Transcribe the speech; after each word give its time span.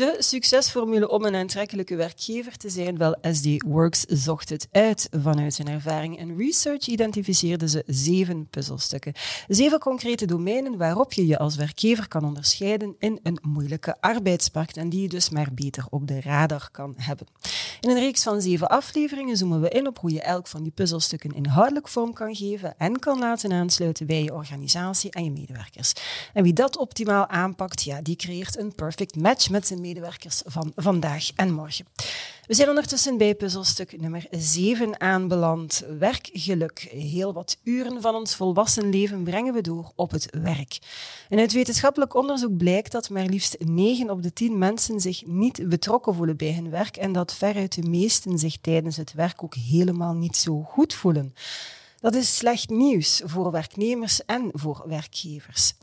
De 0.00 0.16
succesformule 0.18 1.08
om 1.08 1.24
een 1.24 1.34
aantrekkelijke 1.34 1.96
werkgever 1.96 2.56
te 2.56 2.70
zijn, 2.70 2.98
wel 2.98 3.16
SD 3.22 3.62
Works 3.62 4.00
zocht 4.00 4.48
het 4.48 4.68
uit. 4.72 5.08
Vanuit 5.22 5.54
zijn 5.54 5.68
ervaring 5.68 6.18
en 6.18 6.36
research 6.36 6.86
identificeerden 6.86 7.68
ze 7.68 7.82
zeven 7.86 8.46
puzzelstukken. 8.50 9.12
Zeven 9.48 9.78
concrete 9.78 10.26
domeinen 10.26 10.76
waarop 10.76 11.12
je 11.12 11.26
je 11.26 11.38
als 11.38 11.56
werkgever 11.56 12.08
kan 12.08 12.24
onderscheiden 12.24 12.94
in 12.98 13.20
een 13.22 13.38
moeilijke 13.42 13.96
arbeidsmarkt 14.00 14.76
en 14.76 14.88
die 14.88 15.02
je 15.02 15.08
dus 15.08 15.30
maar 15.30 15.48
beter 15.54 15.84
op 15.90 16.06
de 16.06 16.20
radar 16.20 16.68
kan 16.72 16.94
hebben. 16.96 17.26
In 17.80 17.90
een 17.90 17.98
reeks 17.98 18.22
van 18.22 18.40
zeven 18.40 18.68
afleveringen 18.68 19.36
zoomen 19.36 19.60
we 19.60 19.68
in 19.68 19.86
op 19.86 19.98
hoe 19.98 20.12
je 20.12 20.22
elk 20.22 20.46
van 20.46 20.62
die 20.62 20.72
puzzelstukken 20.72 21.34
inhoudelijk 21.34 21.88
vorm 21.88 22.12
kan 22.12 22.34
geven 22.34 22.74
en 22.78 22.98
kan 22.98 23.18
laten 23.18 23.52
aansluiten 23.52 24.06
bij 24.06 24.22
je 24.22 24.34
organisatie 24.34 25.10
en 25.10 25.24
je 25.24 25.30
medewerkers. 25.30 25.92
En 26.32 26.42
wie 26.42 26.52
dat 26.52 26.76
optimaal 26.76 27.26
aanpakt, 27.26 27.82
ja, 27.82 28.02
die 28.02 28.16
creëert 28.16 28.58
een 28.58 28.74
perfect 28.74 29.16
match 29.16 29.50
met 29.50 29.66
zijn 29.66 29.78
medewerkers 29.78 29.88
van 30.46 30.72
vandaag 30.76 31.30
en 31.36 31.52
morgen. 31.52 31.86
We 32.46 32.54
zijn 32.54 32.68
ondertussen 32.68 33.18
bij 33.18 33.34
puzzelstuk 33.34 34.00
nummer 34.00 34.26
7 34.30 35.00
aanbeland. 35.00 35.84
Werkgeluk. 35.98 36.78
Heel 36.90 37.32
wat 37.32 37.58
uren 37.62 38.00
van 38.00 38.14
ons 38.14 38.36
volwassen 38.36 38.90
leven 38.90 39.22
brengen 39.22 39.54
we 39.54 39.60
door 39.60 39.92
op 39.94 40.10
het 40.10 40.28
werk. 40.42 40.78
En 41.28 41.38
uit 41.38 41.52
wetenschappelijk 41.52 42.14
onderzoek 42.14 42.56
blijkt 42.56 42.92
dat 42.92 43.10
maar 43.10 43.24
liefst 43.24 43.56
9 43.58 44.10
op 44.10 44.22
de 44.22 44.32
10 44.32 44.58
mensen 44.58 45.00
zich 45.00 45.26
niet 45.26 45.68
betrokken 45.68 46.14
voelen 46.14 46.36
bij 46.36 46.52
hun 46.54 46.70
werk 46.70 46.96
en 46.96 47.12
dat 47.12 47.34
veruit 47.34 47.74
de 47.74 47.88
meesten 47.88 48.38
zich 48.38 48.56
tijdens 48.60 48.96
het 48.96 49.12
werk 49.12 49.42
ook 49.42 49.54
helemaal 49.54 50.14
niet 50.14 50.36
zo 50.36 50.62
goed 50.62 50.94
voelen. 50.94 51.34
Dat 52.00 52.14
is 52.14 52.36
slecht 52.36 52.70
nieuws 52.70 53.22
voor 53.24 53.50
werknemers 53.50 54.24
en 54.24 54.50
voor 54.52 54.82
werkgevers. 54.86 55.74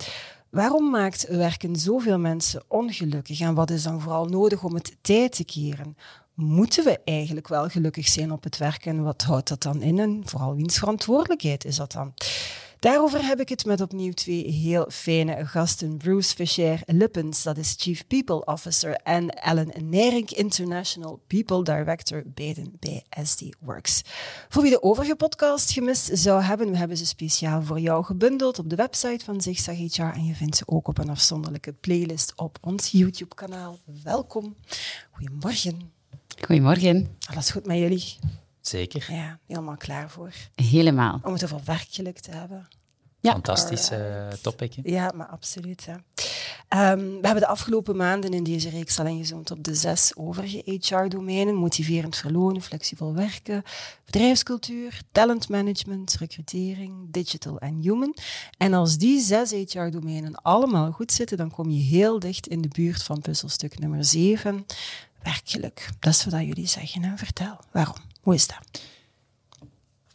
Waarom 0.49 0.89
maakt 0.89 1.27
werken 1.27 1.75
zoveel 1.75 2.19
mensen 2.19 2.63
ongelukkig 2.67 3.39
en 3.39 3.53
wat 3.53 3.69
is 3.69 3.83
dan 3.83 4.01
vooral 4.01 4.25
nodig 4.25 4.63
om 4.63 4.73
het 4.73 4.97
tijd 5.01 5.35
te 5.35 5.45
keren? 5.45 5.97
Moeten 6.33 6.83
we 6.83 6.99
eigenlijk 7.03 7.47
wel 7.47 7.69
gelukkig 7.69 8.07
zijn 8.07 8.31
op 8.31 8.43
het 8.43 8.57
werk 8.57 8.85
en 8.85 9.03
wat 9.03 9.21
houdt 9.21 9.47
dat 9.47 9.61
dan 9.61 9.81
in 9.81 9.99
en 9.99 10.21
vooral 10.25 10.55
wiens 10.55 10.77
verantwoordelijkheid 10.77 11.65
is 11.65 11.75
dat 11.75 11.91
dan? 11.91 12.13
Daarover 12.79 13.25
heb 13.25 13.39
ik 13.39 13.49
het 13.49 13.65
met 13.65 13.81
opnieuw 13.81 14.11
twee 14.11 14.51
heel 14.51 14.89
fijne 14.89 15.45
gasten. 15.45 15.97
Bruce 15.97 16.35
Fischer 16.35 16.81
Lippens, 16.85 17.43
dat 17.43 17.57
is 17.57 17.75
Chief 17.77 18.07
People 18.07 18.45
Officer, 18.45 18.93
en 18.93 19.29
Ellen 19.29 19.71
Nering, 19.83 20.31
International 20.31 21.19
People 21.27 21.63
Director, 21.63 22.23
beiden 22.25 22.73
bij 22.79 23.03
SD 23.23 23.41
Works. 23.59 24.01
Voor 24.49 24.61
wie 24.61 24.71
de 24.71 24.83
overige 24.83 25.15
podcast 25.15 25.71
gemist 25.71 26.09
zou 26.13 26.41
hebben, 26.41 26.71
we 26.71 26.77
hebben 26.77 26.97
ze 26.97 27.05
speciaal 27.05 27.63
voor 27.63 27.79
jou 27.79 28.03
gebundeld 28.03 28.59
op 28.59 28.69
de 28.69 28.75
website 28.75 29.25
van 29.25 29.41
Zigzag 29.41 29.77
HR 29.77 30.01
en 30.01 30.25
je 30.25 30.35
vindt 30.35 30.57
ze 30.57 30.63
ook 30.65 30.87
op 30.87 30.97
een 30.97 31.09
afzonderlijke 31.09 31.73
playlist 31.73 32.33
op 32.35 32.57
ons 32.61 32.91
YouTube-kanaal. 32.91 33.79
Welkom. 34.03 34.55
Goedemorgen. 35.11 35.91
Goedemorgen. 36.41 37.17
Alles 37.29 37.49
goed 37.49 37.65
met 37.65 37.77
jullie? 37.77 38.15
Zeker. 38.67 39.05
Ja, 39.13 39.39
helemaal 39.47 39.77
klaar 39.77 40.09
voor. 40.09 40.31
Helemaal. 40.55 41.19
Om 41.23 41.33
het 41.33 41.43
over 41.43 41.61
werkgeluk 41.65 42.19
te 42.19 42.31
hebben. 42.31 42.67
Ja. 43.19 43.31
Fantastisch 43.31 43.91
uh, 43.91 44.27
topic. 44.27 44.73
hè? 44.73 44.81
Ja, 44.83 45.11
maar 45.15 45.27
absoluut. 45.27 45.85
Hè. 45.85 45.93
Ehm, 46.67 46.99
we 46.99 47.19
hebben 47.21 47.39
de 47.39 47.47
afgelopen 47.47 47.95
maanden 47.95 48.31
in 48.31 48.43
deze 48.43 48.69
reeks 48.69 48.99
al 48.99 49.05
ingezoomd 49.05 49.51
op 49.51 49.63
de 49.63 49.75
zes 49.75 50.15
overige 50.15 50.63
HR-domeinen. 50.65 51.55
Motiverend 51.55 52.15
verlonen, 52.15 52.61
flexibel 52.61 53.13
werken, 53.13 53.63
bedrijfscultuur, 54.05 55.01
talentmanagement, 55.11 56.15
recrutering, 56.19 57.11
digital 57.11 57.59
en 57.59 57.79
human. 57.81 58.15
En 58.57 58.73
als 58.73 58.97
die 58.97 59.21
zes 59.21 59.51
HR-domeinen 59.51 60.35
allemaal 60.41 60.91
goed 60.91 61.11
zitten, 61.11 61.37
dan 61.37 61.51
kom 61.51 61.69
je 61.69 61.81
heel 61.81 62.19
dicht 62.19 62.47
in 62.47 62.61
de 62.61 62.67
buurt 62.67 63.03
van 63.03 63.21
puzzelstuk 63.21 63.79
nummer 63.79 64.05
zeven, 64.05 64.65
werkgeluk. 65.23 65.89
Dat 65.99 66.13
is 66.13 66.25
wat 66.25 66.41
jullie 66.41 66.67
zeggen. 66.67 67.03
Hè? 67.03 67.17
Vertel, 67.17 67.57
waarom? 67.71 67.95
Hoe 68.27 68.35
is 68.35 68.47
dat? 68.47 68.81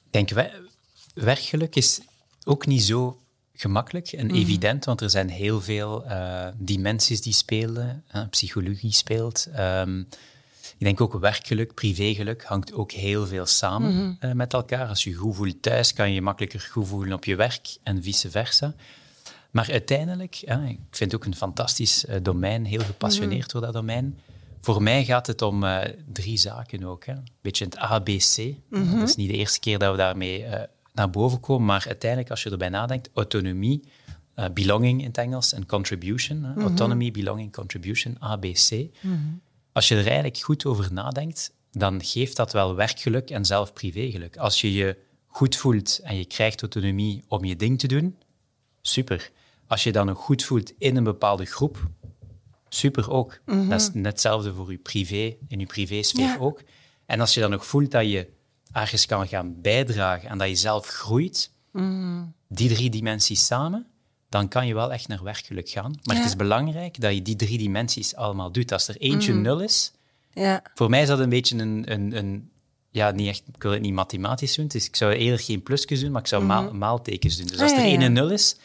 Ik 0.05 0.11
denk, 0.11 0.31
we- 0.31 0.69
werkgeluk 1.15 1.77
is 1.77 2.01
ook 2.45 2.67
niet 2.67 2.83
zo 2.83 3.21
gemakkelijk 3.55 4.09
en 4.13 4.31
evident, 4.31 4.85
want 4.85 5.01
er 5.01 5.11
zijn 5.11 5.29
heel 5.29 5.61
veel 5.61 6.05
eh, 6.05 6.47
dimensies 6.57 7.21
die 7.23 7.33
spelen. 7.33 8.05
psychologie 8.31 8.93
speelt. 8.93 9.47
Ehm, 9.55 10.01
ik 10.79 10.79
denk 10.79 11.01
ook 11.01 11.13
werkgeluk, 11.21 11.75
privégeluk 11.75 12.45
hangt 12.45 12.73
ook 12.73 12.93
heel 12.93 13.27
veel 13.27 13.47
samen 13.47 14.17
eh, 14.21 14.33
met 14.33 14.53
elkaar. 14.53 14.89
Als 14.89 15.05
je 15.05 15.11
je 15.11 15.17
goed 15.17 15.37
voelt 15.37 15.63
thuis, 15.63 15.93
kan 15.93 16.09
je 16.09 16.15
je 16.15 16.23
makkelijker 16.23 16.61
goed 16.71 16.89
voelen 16.89 17.13
op 17.13 17.25
je 17.25 17.37
werk 17.37 17.77
en 17.83 18.03
vice 18.03 18.31
versa. 18.31 18.75
Maar 19.51 19.71
uiteindelijk, 19.71 20.37
ik 20.43 20.79
vind 20.91 21.13
het 21.13 21.15
ook 21.15 21.25
een 21.25 21.37
fantastisch 21.37 22.05
eh, 22.07 22.17
domein, 22.23 22.65
heel 22.65 22.81
gepassioneerd 22.85 23.51
door 23.51 23.61
dat 23.61 23.73
domein. 23.73 24.19
Voor 24.65 24.83
mij 24.83 25.05
gaat 25.05 25.27
het 25.27 25.43
om 25.43 25.65
eh, 25.65 25.93
drie 26.13 26.37
zaken 26.37 26.85
ook. 26.85 27.05
Hè. 27.05 27.13
Een 27.13 27.29
beetje 27.41 27.65
het 27.65 27.77
ABC. 27.77 28.55
Dat 28.71 29.09
is 29.09 29.17
niet 29.17 29.31
de 29.31 29.37
eerste 29.37 29.61
keer 29.61 29.79
dat 29.79 29.91
we 29.91 29.97
daarmee 29.97 30.45
eh, 30.45 30.63
naar 30.93 31.11
boven 31.11 31.41
komen, 31.41 31.67
maar 31.67 31.85
uiteindelijk, 31.87 32.31
als 32.31 32.43
je 32.43 32.51
erbij 32.51 32.69
nadenkt, 32.69 33.11
autonomie, 33.15 33.83
eh, 34.35 34.45
belonging 34.55 35.01
in 35.01 35.07
het 35.07 35.19
Engels 35.19 35.53
en 35.53 35.67
contribution. 35.67 36.45
Hè. 36.45 36.63
Autonomy, 36.63 37.11
belonging, 37.11 37.53
contribution, 37.53 38.17
ABC. 38.19 38.87
Als 39.73 39.89
je 39.89 39.97
er 39.97 40.07
eigenlijk 40.07 40.39
goed 40.39 40.65
over 40.65 40.93
nadenkt, 40.93 41.53
dan 41.71 42.05
geeft 42.05 42.37
dat 42.37 42.53
wel 42.53 42.75
werkgeluk 42.75 43.31
en 43.31 43.45
zelf 43.45 43.73
privégeluk. 43.73 44.37
Als 44.37 44.61
je 44.61 44.73
je 44.73 44.97
goed 45.27 45.57
voelt 45.57 46.01
en 46.03 46.17
je 46.17 46.25
krijgt 46.25 46.61
autonomie 46.61 47.25
om 47.29 47.45
je 47.45 47.57
ding 47.57 47.79
te 47.79 47.87
doen, 47.87 48.19
super. 48.83 49.31
Als 49.67 49.83
je 49.83 49.93
dan 49.93 50.07
nog 50.07 50.19
goed 50.19 50.45
voelt 50.45 50.73
in 50.79 50.97
een 50.97 51.05
bepaalde 51.05 51.45
groep, 51.45 51.89
super 52.75 53.11
ook. 53.11 53.41
Dat 53.69 53.81
is 53.81 53.91
net 53.93 54.05
hetzelfde 54.07 54.55
voor 54.55 54.71
je 54.71 54.79
privé, 54.79 55.37
in 55.49 55.59
je 55.59 55.67
privésfeer 55.67 56.25
Ja. 56.25 56.37
ook. 56.39 56.63
En 57.07 57.21
als 57.21 57.35
je 57.35 57.41
dan 57.41 57.51
nog 57.51 57.67
voelt 57.67 57.91
dat 57.91 58.11
je 58.11 58.29
ergens 58.73 59.07
kan 59.07 59.29
gaan 59.29 59.61
bijdragen 59.61 60.29
en 60.29 60.39
dat 60.39 60.49
je 60.49 60.55
zelf 60.55 60.87
groeit, 60.87 61.51
die 62.49 62.69
drie 62.75 62.91
dimensies 62.91 63.47
samen, 63.47 63.87
dan 64.29 64.49
kan 64.49 64.67
je 64.67 64.75
wel 64.75 64.93
echt 64.93 65.09
naar 65.09 65.23
werkgeluk 65.23 65.69
gaan. 65.69 65.91
Maar 66.03 66.15
Ja. 66.17 66.21
het 66.23 66.31
is 66.31 66.37
belangrijk 66.37 67.01
dat 67.01 67.15
je 67.15 67.23
die 67.23 67.37
drie 67.37 67.59
dimensies 67.59 68.15
allemaal 68.17 68.53
doet. 68.53 68.73
Als 68.73 68.89
er 68.89 68.97
eentje 68.97 69.35
nul 69.35 69.61
is, 69.61 69.93
Ja. 70.33 70.63
voor 70.75 70.91
mij 70.91 71.03
is 71.03 71.09
dat 71.09 71.19
een 71.19 71.29
beetje 71.29 71.59
een, 71.59 71.93
een, 71.93 72.17
een 72.17 72.51
ja, 72.91 73.11
niet 73.11 73.29
echt, 73.29 73.43
ik 73.55 73.63
wil 73.63 73.73
het 73.73 73.81
niet 73.81 73.93
mathematisch 73.93 74.55
doen, 74.55 74.67
dus 74.67 74.87
ik 74.87 74.97
zou 74.97 75.13
eerder 75.13 75.41
geen 75.41 75.63
plusjes 75.63 76.01
doen, 76.01 76.11
maar 76.13 76.21
ik 76.21 76.27
zou 76.27 76.45
maal, 76.45 76.75
maaltekens 76.75 77.37
doen. 77.37 77.47
Dus 77.47 77.61
als 77.61 77.71
Ah, 77.71 77.77
er 77.79 77.85
ja, 77.85 77.91
één 77.91 78.01
en 78.01 78.13
nul 78.13 78.31
is, 78.31 78.57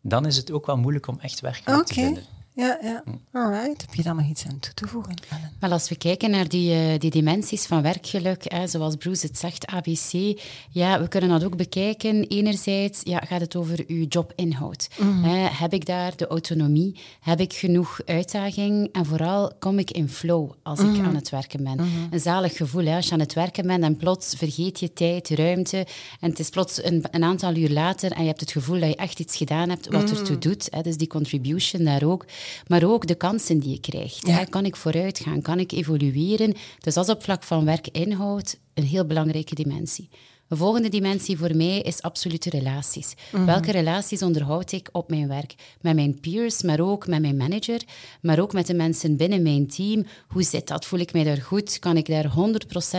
dan 0.00 0.26
is 0.26 0.36
het 0.36 0.50
ook 0.50 0.66
wel 0.66 0.76
moeilijk 0.76 1.06
om 1.06 1.18
echt 1.20 1.40
werkgeluk 1.40 1.86
te 1.86 1.92
Oké. 1.92 2.02
vinden. 2.02 2.24
Ja, 2.54 2.78
ja. 2.82 3.02
Alright. 3.32 3.80
Heb 3.80 3.94
je 3.94 4.02
daar 4.02 4.14
nog 4.14 4.28
iets 4.28 4.46
aan 4.46 4.58
toe 4.58 4.74
te 4.74 4.86
voegen, 4.86 5.14
Ellen? 5.30 5.52
Wel, 5.60 5.72
als 5.72 5.88
we 5.88 5.96
kijken 5.96 6.30
naar 6.30 6.48
die, 6.48 6.72
eh, 6.72 6.98
die 6.98 7.10
dimensies 7.10 7.66
van 7.66 7.82
werkgeluk, 7.82 8.44
hè, 8.52 8.66
zoals 8.66 8.96
Bruce 8.96 9.26
het 9.26 9.38
zegt, 9.38 9.66
ABC, 9.66 10.40
ja, 10.70 11.00
we 11.00 11.08
kunnen 11.08 11.30
dat 11.30 11.44
ook 11.44 11.56
bekijken. 11.56 12.24
Enerzijds 12.26 13.00
ja, 13.04 13.18
gaat 13.18 13.40
het 13.40 13.56
over 13.56 13.84
uw 13.86 14.04
jobinhoud. 14.08 14.88
Hè, 15.22 15.36
heb 15.36 15.72
ik 15.72 15.86
daar 15.86 16.16
de 16.16 16.26
autonomie? 16.26 17.00
Heb 17.20 17.40
ik 17.40 17.52
genoeg 17.52 18.00
uitdaging? 18.06 18.88
En 18.92 19.06
vooral 19.06 19.52
kom 19.58 19.78
ik 19.78 19.90
in 19.90 20.08
flow 20.08 20.50
als 20.62 20.80
ik 20.80 20.98
aan 21.04 21.14
het 21.14 21.30
werken 21.30 21.64
ben. 21.64 21.78
Een 22.10 22.20
zalig 22.20 22.56
gevoel 22.56 22.84
hè, 22.84 22.96
als 22.96 23.06
je 23.06 23.12
aan 23.12 23.20
het 23.20 23.32
werken 23.34 23.66
bent 23.66 23.82
en 23.84 23.96
plots 23.96 24.34
vergeet 24.36 24.80
je 24.80 24.92
tijd, 24.92 25.28
ruimte. 25.28 25.86
En 26.20 26.30
het 26.30 26.38
is 26.38 26.48
plots 26.48 26.84
een, 26.84 27.04
een 27.10 27.24
aantal 27.24 27.56
uur 27.56 27.70
later 27.70 28.12
en 28.12 28.20
je 28.20 28.28
hebt 28.28 28.40
het 28.40 28.52
gevoel 28.52 28.80
dat 28.80 28.88
je 28.88 28.96
echt 28.96 29.20
iets 29.20 29.36
gedaan 29.36 29.68
hebt 29.68 29.88
wat 29.88 30.10
ertoe 30.10 30.38
doet. 30.38 30.68
Hè, 30.70 30.82
dus 30.82 30.96
die 30.96 31.08
contribution 31.08 31.84
daar 31.84 32.02
ook. 32.02 32.24
Maar 32.66 32.84
ook 32.84 33.06
de 33.06 33.14
kansen 33.14 33.58
die 33.58 33.70
je 33.70 33.80
krijgt. 33.80 34.26
Ja. 34.26 34.32
Hè, 34.32 34.44
kan 34.44 34.64
ik 34.64 34.76
vooruit 34.76 35.18
gaan? 35.18 35.42
Kan 35.42 35.58
ik 35.58 35.72
evolueren? 35.72 36.54
Dus 36.78 36.94
dat 36.94 37.04
is 37.08 37.14
op 37.14 37.22
vlak 37.22 37.42
van 37.42 37.64
werkinhoud 37.64 38.58
een 38.74 38.84
heel 38.84 39.06
belangrijke 39.06 39.54
dimensie. 39.54 40.08
Een 40.52 40.58
volgende 40.58 40.88
dimensie 40.88 41.38
voor 41.38 41.56
mij 41.56 41.80
is 41.80 42.02
absolute 42.02 42.50
relaties. 42.50 43.14
Welke 43.30 43.70
relaties 43.70 44.22
onderhoud 44.22 44.72
ik 44.72 44.88
op 44.92 45.10
mijn 45.10 45.28
werk? 45.28 45.54
Met 45.80 45.94
mijn 45.94 46.20
peers, 46.20 46.62
maar 46.62 46.80
ook 46.80 47.06
met 47.06 47.20
mijn 47.20 47.36
manager, 47.36 47.80
maar 48.20 48.40
ook 48.40 48.52
met 48.52 48.66
de 48.66 48.74
mensen 48.74 49.16
binnen 49.16 49.42
mijn 49.42 49.66
team. 49.66 50.04
Hoe 50.28 50.42
zit 50.42 50.68
dat? 50.68 50.84
Voel 50.84 51.00
ik 51.00 51.12
mij 51.12 51.24
daar 51.24 51.42
goed? 51.42 51.78
Kan 51.78 51.96
ik 51.96 52.06
daar 52.06 52.32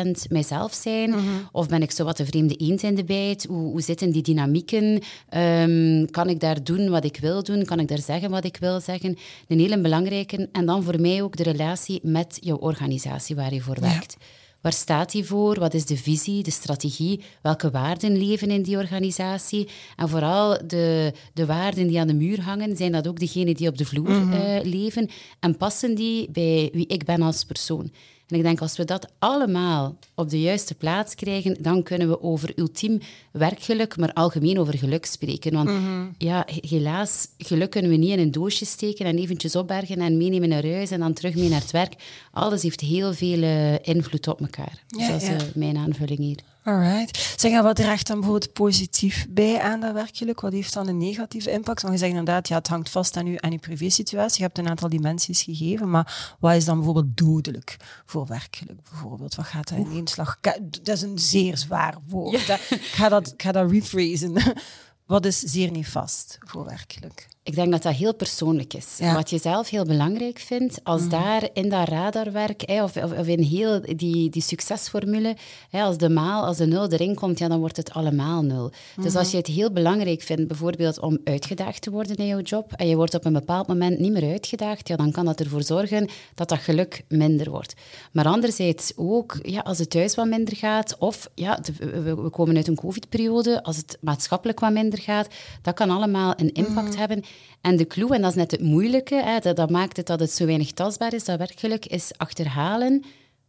100% 0.05 0.29
mijzelf 0.29 0.73
zijn? 0.73 1.15
Of 1.51 1.67
ben 1.67 1.81
ik 1.81 1.91
zo 1.91 2.03
wat 2.03 2.17
de 2.17 2.25
vreemde 2.25 2.55
eend 2.55 2.83
in 2.83 2.95
de 2.95 3.03
bijt? 3.03 3.45
Hoe, 3.45 3.71
hoe 3.71 3.81
zitten 3.81 4.11
die 4.11 4.23
dynamieken? 4.23 5.01
Ehm, 5.29 6.05
kan 6.05 6.29
ik 6.29 6.39
daar 6.39 6.63
doen 6.63 6.89
wat 6.89 7.03
ik 7.03 7.17
wil 7.17 7.44
doen? 7.44 7.65
Kan 7.65 7.79
ik 7.79 7.88
daar 7.88 8.01
zeggen 8.01 8.29
wat 8.29 8.45
ik 8.45 8.57
wil 8.57 8.79
zeggen? 8.79 9.17
Een 9.47 9.59
hele 9.59 9.81
belangrijke. 9.81 10.50
En 10.51 10.65
dan 10.65 10.83
voor 10.83 11.01
mij 11.01 11.21
ook 11.21 11.35
de 11.35 11.44
relatie 11.44 12.00
met 12.03 12.38
jouw 12.41 12.57
organisatie 12.57 13.35
waar 13.35 13.53
je 13.53 13.61
voor 13.61 13.79
werkt. 13.79 14.17
Waar 14.63 14.74
staat 14.74 15.12
die 15.12 15.25
voor? 15.25 15.60
Wat 15.60 15.74
is 15.74 15.86
de 15.86 15.98
visie, 15.98 16.44
de 16.44 16.51
strategie? 16.51 17.21
Welke 17.42 17.71
waarden 17.71 18.18
leven 18.18 18.51
in 18.51 18.62
die 18.62 18.77
organisatie? 18.77 19.68
En 19.95 20.10
vooral 20.10 20.68
de, 20.68 21.13
de 21.33 21.45
waarden 21.45 21.88
die 21.88 22.00
aan 22.00 22.07
de 22.07 22.13
muur 22.13 22.42
hangen, 22.42 22.77
zijn 22.77 22.92
dat 22.92 23.07
ook 23.07 23.19
degenen 23.19 23.54
die 23.54 23.68
op 23.68 23.77
de 23.77 23.86
vloer 23.86 24.10
uh, 24.10 24.60
leven? 24.63 25.10
En 25.39 25.57
passen 25.57 25.95
die 25.95 26.31
bij 26.31 26.69
wie 26.74 26.88
ik 26.88 27.06
ben 27.06 27.21
als 27.21 27.44
persoon? 27.44 27.92
En 28.27 28.35
ik 28.35 28.43
denk, 28.43 28.61
als 28.61 28.77
we 28.77 28.85
dat 28.85 29.07
allemaal 29.19 29.97
op 30.15 30.29
de 30.29 30.41
juiste 30.41 30.75
plaats 30.75 31.15
krijgen, 31.15 31.57
dan 31.59 31.83
kunnen 31.83 32.09
we 32.09 32.21
over 32.21 32.51
ultiem 32.55 32.99
werkgeluk, 33.31 33.97
maar 33.97 34.13
algemeen 34.13 34.59
over 34.59 34.77
geluk 34.77 35.05
spreken. 35.05 35.53
Want 35.53 35.69
mhm. 35.69 36.07
ja, 36.17 36.47
helaas, 36.47 37.27
geluk 37.37 37.71
kunnen 37.71 37.91
we 37.91 37.97
niet 37.97 38.11
in 38.11 38.19
een 38.19 38.31
doosje 38.31 38.65
steken 38.65 39.05
en 39.05 39.17
eventjes 39.17 39.55
opbergen 39.55 40.01
en 40.01 40.17
meenemen 40.17 40.49
naar 40.49 40.65
huis 40.65 40.91
en 40.91 40.99
dan 40.99 41.13
terug 41.13 41.35
mee 41.35 41.49
naar 41.49 41.61
het 41.61 41.71
werk. 41.71 41.93
Alles 42.31 42.63
heeft 42.63 42.81
heel 42.81 43.13
veel 43.13 43.37
uh, 43.37 43.73
invloed 43.87 44.27
op 44.27 44.41
elkaar. 44.41 44.83
Ja, 44.87 45.11
dat 45.11 45.21
is 45.21 45.29
uh, 45.29 45.37
mijn 45.53 45.77
aanvulling 45.77 46.19
hier. 46.19 46.39
Alright. 46.63 47.33
Zeg, 47.38 47.62
wat 47.62 47.75
draagt 47.75 48.07
dan 48.07 48.19
bijvoorbeeld 48.19 48.54
positief 48.54 49.27
bij 49.30 49.62
aan 49.62 49.80
dat 49.80 49.94
werkgeluk? 49.94 50.42
Wat 50.42 50.51
heeft 50.51 50.74
dan 50.74 50.88
een 50.88 50.98
negatieve 50.98 51.51
impact? 51.51 51.81
Want 51.81 51.94
je 51.94 52.00
zegt 52.00 52.12
inderdaad, 52.12 52.48
ja, 52.48 52.57
het 52.57 52.68
hangt 52.68 52.89
vast 52.89 53.18
aan 53.18 53.25
je, 53.25 53.42
aan 53.42 53.51
je 53.51 53.57
privésituatie. 53.57 54.38
Je 54.38 54.44
hebt 54.44 54.57
een 54.57 54.69
aantal 54.69 54.89
dimensies 54.89 55.42
gegeven, 55.42 55.89
maar 55.89 56.36
wat 56.39 56.56
is 56.56 56.65
dan 56.65 56.75
bijvoorbeeld 56.75 57.18
dodelijk 57.18 57.77
voor 58.06 58.27
werkgeluk? 58.27 58.81
Bijvoorbeeld, 58.89 59.36
wat 59.36 59.45
gaat 59.45 59.69
er 59.69 59.77
in 59.77 59.92
één 59.92 60.07
slag? 60.07 60.38
Dat 60.81 60.95
is 60.95 61.01
een 61.01 61.19
zeer 61.19 61.57
zwaar 61.57 61.98
woord. 62.07 62.50
Ik, 62.69 62.81
ga 62.81 63.10
dat, 63.10 63.27
ik 63.27 63.42
ga 63.42 63.51
dat 63.51 63.71
rephrasen. 63.71 64.33
wat 65.06 65.25
is 65.25 65.39
zeer 65.39 65.71
nefast 65.71 66.38
voor 66.39 66.65
werkgeluk? 66.65 67.27
Ik 67.45 67.55
denk 67.55 67.71
dat 67.71 67.83
dat 67.83 67.93
heel 67.93 68.13
persoonlijk 68.13 68.73
is. 68.73 68.99
Wat 69.13 69.29
je 69.29 69.37
zelf 69.37 69.69
heel 69.69 69.85
belangrijk 69.85 70.39
vindt, 70.39 70.79
als 70.83 71.01
mm. 71.01 71.09
daar 71.09 71.49
in 71.53 71.69
dat 71.69 71.87
radarwerk, 71.87 72.63
of, 72.67 72.95
of, 72.95 73.17
of, 73.17 73.27
in 73.27 73.41
heel 73.41 73.81
die, 73.95 74.29
die 74.29 74.41
succesformule, 74.41 75.35
als 75.71 75.97
de 75.97 76.09
maal, 76.09 76.45
als 76.45 76.57
de 76.57 76.65
nul 76.65 76.91
erin 76.91 77.15
komt, 77.15 77.39
ja, 77.39 77.47
dan 77.47 77.59
wordt 77.59 77.77
het 77.77 77.91
allemaal 77.93 78.41
nul. 78.41 78.71
Dus 78.95 79.05
als 79.05 79.13
mm-hmm. 79.13 79.29
je 79.29 79.37
het 79.37 79.47
heel 79.47 79.71
belangrijk 79.71 80.21
vindt, 80.21 80.47
bijvoorbeeld 80.47 80.99
om 80.99 81.17
uitgedaagd 81.23 81.81
te 81.81 81.91
worden 81.91 82.15
in 82.15 82.25
jouw 82.25 82.39
job, 82.39 82.73
en 82.73 82.87
je 82.87 82.95
wordt 82.95 83.13
op 83.13 83.25
een 83.25 83.33
bepaald 83.33 83.67
moment 83.67 83.99
niet 83.99 84.11
meer 84.11 84.31
uitgedaagd, 84.31 84.87
ja, 84.87 84.95
dan 84.95 85.11
kan 85.11 85.25
dat 85.25 85.39
ervoor 85.39 85.63
zorgen 85.63 86.09
dat 86.35 86.49
dat 86.49 86.59
geluk 86.59 87.03
minder 87.07 87.49
wordt. 87.49 87.73
Maar 88.11 88.25
anderzijds 88.25 88.91
ook, 88.95 89.39
ja, 89.41 89.59
als 89.59 89.77
het 89.77 89.89
thuis 89.89 90.15
wat 90.15 90.27
minder 90.27 90.55
gaat, 90.55 90.95
of 90.99 91.29
ja, 91.35 91.59
we, 91.79 92.15
we, 92.15 92.29
komen 92.29 92.55
uit 92.55 92.67
een 92.67 92.75
covid-periode, 92.75 93.63
als 93.63 93.77
het 93.77 93.97
maatschappelijk 94.01 94.59
wat 94.59 94.71
minder 94.71 94.99
gaat, 94.99 95.27
dat 95.61 95.73
kan 95.73 95.89
allemaal 95.89 96.33
een 96.37 96.51
impact 96.53 96.75
mm-hmm. 96.75 96.99
hebben 96.99 97.23
en 97.62 97.77
de 97.77 97.88
clue, 97.88 98.13
en 98.13 98.21
dat 98.21 98.30
is 98.30 98.38
net 98.38 98.51
het 98.51 98.62
moeilijke, 98.62 99.15
hè, 99.15 99.39
dat, 99.39 99.56
dat, 99.56 99.69
maakt 99.69 99.97
het 99.97 100.07
dat 100.07 100.19
het 100.19 100.31
zo 100.31 100.45
weinig 100.45 100.71
tastbaar 100.71 101.13
is, 101.13 101.24
dat 101.25 101.38
werkgeluk, 101.38 101.85
is 101.85 102.12
achterhalen 102.18 103.03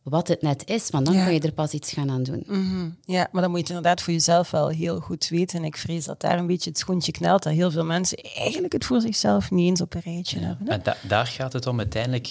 wat 0.04 0.28
het 0.28 0.42
net 0.42 0.68
is, 0.68 0.90
want 0.90 1.06
dan 1.06 1.14
kun 1.24 1.32
je 1.32 1.40
er 1.40 1.52
pas 1.52 1.72
iets 1.72 1.92
gaan 1.92 2.10
aan 2.10 2.22
doen. 2.22 2.44
Mhm. 2.46 2.88
Ja, 3.04 3.28
maar 3.32 3.42
dan 3.42 3.50
moet 3.50 3.60
je 3.60 3.66
het 3.66 3.76
inderdaad 3.76 4.02
voor 4.02 4.12
jezelf 4.12 4.50
wel 4.50 4.68
heel 4.68 5.00
goed 5.00 5.28
weten. 5.28 5.58
En 5.58 5.64
ik 5.64 5.76
vrees 5.76 6.04
dat 6.04 6.20
daar 6.20 6.38
een 6.38 6.46
beetje 6.46 6.70
het 6.70 6.78
schoentje 6.78 7.12
knelt, 7.12 7.42
dat 7.42 7.52
heel 7.52 7.70
veel 7.70 7.84
mensen 7.84 8.18
eigenlijk 8.18 8.72
het 8.72 8.84
voor 8.84 9.00
zichzelf 9.00 9.50
niet 9.50 9.68
eens 9.68 9.80
op 9.80 9.94
een 9.94 10.00
rijtje 10.04 10.38
hebben. 10.38 10.68
En 10.68 10.82
daar 11.08 11.26
gaat 11.26 11.52
het 11.52 11.66
om 11.66 11.78
uiteindelijk. 11.78 12.26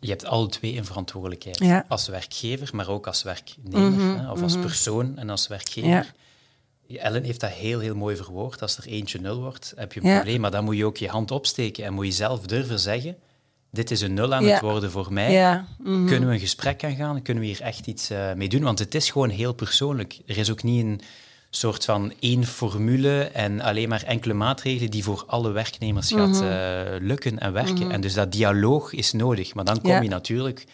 Je 0.00 0.08
hebt 0.10 0.24
alle 0.24 0.48
twee 0.48 0.76
een 0.76 0.84
verantwoordelijkheid. 0.84 1.84
Als 1.88 2.08
werkgever, 2.08 2.70
maar 2.72 2.88
ook 2.88 3.06
als 3.06 3.22
werknemer. 3.22 3.90
Mhm. 3.90 4.18
hè, 4.18 4.30
of 4.30 4.42
als 4.42 4.52
mhm. 4.52 4.62
persoon 4.62 5.18
en 5.18 5.30
als 5.30 5.46
werkgever. 5.46 6.14
Ellen 6.96 7.22
heeft 7.22 7.40
dat 7.40 7.50
heel, 7.50 7.80
heel 7.80 7.94
mooi 7.94 8.16
verwoord. 8.16 8.62
Als 8.62 8.76
er 8.76 8.86
eentje 8.86 9.20
nul 9.20 9.40
wordt, 9.40 9.72
heb 9.76 9.92
je 9.92 10.00
een 10.04 10.14
probleem. 10.14 10.40
Maar 10.40 10.50
dan 10.50 10.64
moet 10.64 10.76
je 10.76 10.84
ook 10.84 10.96
je 10.96 11.08
hand 11.08 11.30
opsteken 11.30 11.84
en 11.84 11.92
moet 11.92 12.06
je 12.06 12.12
zelf 12.12 12.40
durven 12.40 12.80
zeggen... 12.80 13.16
Dit 13.70 13.90
is 13.90 14.00
een 14.00 14.14
nul 14.14 14.34
aan 14.34 14.44
het 14.44 14.60
worden 14.60 14.90
voor 14.90 15.12
mij. 15.12 15.32
Ja. 15.32 15.66
Mhm. 15.78 16.06
Kunnen 16.06 16.28
we 16.28 16.34
een 16.34 16.40
gesprek 16.40 16.84
aangaan? 16.84 17.22
Kunnen 17.22 17.42
we 17.42 17.48
hier 17.48 17.60
echt 17.60 17.86
iets 17.86 18.10
uh, 18.10 18.32
mee 18.32 18.48
doen? 18.48 18.62
Want 18.62 18.78
het 18.78 18.94
is 18.94 19.10
gewoon 19.10 19.28
heel 19.28 19.52
persoonlijk. 19.52 20.18
Er 20.26 20.38
is 20.38 20.50
ook 20.50 20.62
niet 20.62 20.84
een 20.84 21.00
soort 21.50 21.84
van 21.84 22.12
één 22.20 22.44
formule 22.44 23.22
en 23.22 23.60
alleen 23.60 23.88
maar 23.88 24.02
enkele 24.02 24.34
maatregelen 24.34 24.90
die 24.90 25.02
voor 25.02 25.24
alle 25.26 25.50
werknemers 25.50 26.10
gaat 26.10 26.28
mhm. 26.28 26.44
eh, 26.44 27.00
lukken 27.00 27.38
en 27.38 27.52
werken. 27.52 27.84
Mhm. 27.84 27.90
En 27.90 28.00
dus 28.00 28.14
dat 28.14 28.32
dialoog 28.32 28.92
is 28.92 29.12
nodig. 29.12 29.54
Maar 29.54 29.64
dan 29.64 29.80
kom 29.80 30.02
je 30.02 30.08
natuurlijk 30.08 30.64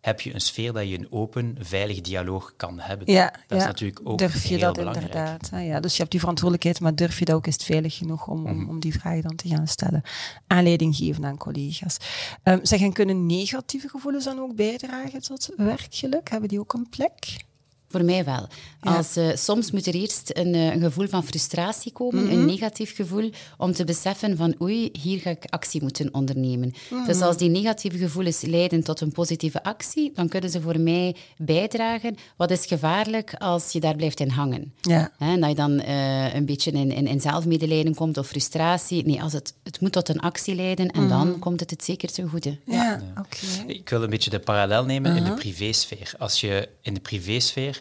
heb 0.00 0.20
je 0.20 0.34
een 0.34 0.40
sfeer 0.40 0.72
dat 0.72 0.88
je 0.88 0.98
een 0.98 1.12
open, 1.12 1.56
veilig 1.60 2.00
dialoog 2.00 2.52
kan 2.56 2.80
hebben. 2.80 3.12
Ja, 3.12 3.34
dat 3.46 3.58
is 3.58 3.64
natuurlijk 3.64 4.00
ook 4.04 4.18
durf 4.18 4.44
je 4.44 4.58
dat 4.58 4.76
belangrijk. 4.76 5.14
inderdaad. 5.14 5.50
Ja, 5.52 5.80
dus 5.80 5.92
je 5.92 5.98
hebt 5.98 6.10
die 6.10 6.20
verantwoordelijkheid, 6.20 6.80
maar 6.80 6.94
durf 6.94 7.18
je 7.18 7.24
dat 7.24 7.34
ook, 7.34 7.46
is 7.46 7.52
het 7.52 7.64
veilig 7.64 7.96
genoeg 7.96 8.26
om, 8.26 8.46
om, 8.46 8.56
mhm. 8.56 8.68
om 8.68 8.80
die 8.80 8.92
vragen 9.00 9.22
dan 9.22 9.36
te 9.36 9.48
gaan 9.48 9.66
stellen. 9.66 10.02
Aanleiding 10.46 10.96
geven 10.96 11.24
aan 11.24 11.36
collega's. 11.36 11.96
Um, 12.44 12.60
zeg, 12.62 12.80
en 12.80 12.92
kunnen 12.92 13.26
negatieve 13.26 13.88
gevoelens 13.88 14.24
dan 14.24 14.38
ook 14.38 14.54
bijdragen 14.54 15.22
tot 15.22 15.50
werkgeluk? 15.56 16.30
Hebben 16.30 16.48
die 16.48 16.60
ook 16.60 16.72
een 16.72 16.88
plek? 16.88 17.46
Voor 17.88 18.04
mij 18.04 18.24
wel. 18.24 18.48
Als, 18.80 19.16
uh, 19.16 19.28
soms 19.34 19.70
moet 19.70 19.86
er 19.86 19.94
eerst 19.94 20.30
een, 20.32 20.54
uh, 20.54 20.74
een, 20.74 20.80
gevoel 20.80 21.08
van 21.08 21.24
frustratie 21.24 21.92
komen, 21.92 22.30
een 22.30 22.38
mhm. 22.38 22.46
negatief 22.46 22.94
gevoel, 22.94 23.30
om 23.56 23.72
te 23.72 23.84
beseffen 23.84 24.36
van 24.36 24.54
oei, 24.62 24.88
hier 24.92 25.18
ga 25.18 25.30
ik 25.30 25.44
actie 25.48 25.82
moeten 25.82 26.14
ondernemen. 26.14 26.74
Mhm. 26.90 27.04
Dus 27.04 27.20
als 27.20 27.36
die 27.36 27.48
negatieve 27.48 27.98
gevoelens 27.98 28.40
leiden 28.40 28.84
tot 28.84 29.00
een 29.00 29.12
positieve 29.12 29.62
actie, 29.62 30.12
dan 30.14 30.28
kunnen 30.28 30.50
ze 30.50 30.60
voor 30.60 30.80
mij 30.80 31.16
bijdragen. 31.36 32.16
Wat 32.36 32.50
is 32.50 32.66
gevaarlijk 32.66 33.34
als 33.38 33.72
je 33.72 33.80
daar 33.80 33.96
blijft 33.96 34.20
in 34.20 34.30
hangen? 34.30 34.74
Ja. 34.80 35.12
En 35.18 35.40
dat 35.40 35.48
je 35.48 35.56
dan 35.56 35.72
uh, 35.80 36.34
een 36.34 36.44
beetje 36.44 36.70
in, 36.70 36.90
in, 36.90 37.06
in, 37.06 37.20
zelfmedelijden 37.20 37.94
komt 37.94 38.18
of 38.18 38.26
frustratie. 38.26 39.06
Nee, 39.06 39.22
als 39.22 39.32
het, 39.32 39.54
het 39.62 39.80
moet 39.80 39.92
tot 39.92 40.08
een 40.08 40.20
actie 40.20 40.54
leiden 40.54 40.90
en 40.90 41.08
dan 41.08 41.28
mhm. 41.28 41.38
komt 41.38 41.60
het 41.60 41.70
het 41.70 41.84
zeker 41.84 42.12
ten 42.12 42.28
goede. 42.28 42.58
Ja, 42.64 42.74
ja. 42.74 43.02
oké. 43.20 43.72
Ik 43.72 43.88
wil 43.88 44.02
een 44.02 44.10
beetje 44.10 44.30
de 44.30 44.38
parallel 44.38 44.84
nemen 44.84 45.16
in 45.16 45.24
de 45.24 45.34
privésfeer. 45.34 46.12
Als 46.18 46.40
je 46.40 46.68
in 46.82 46.94
de 46.94 47.00
privésfeer 47.00 47.77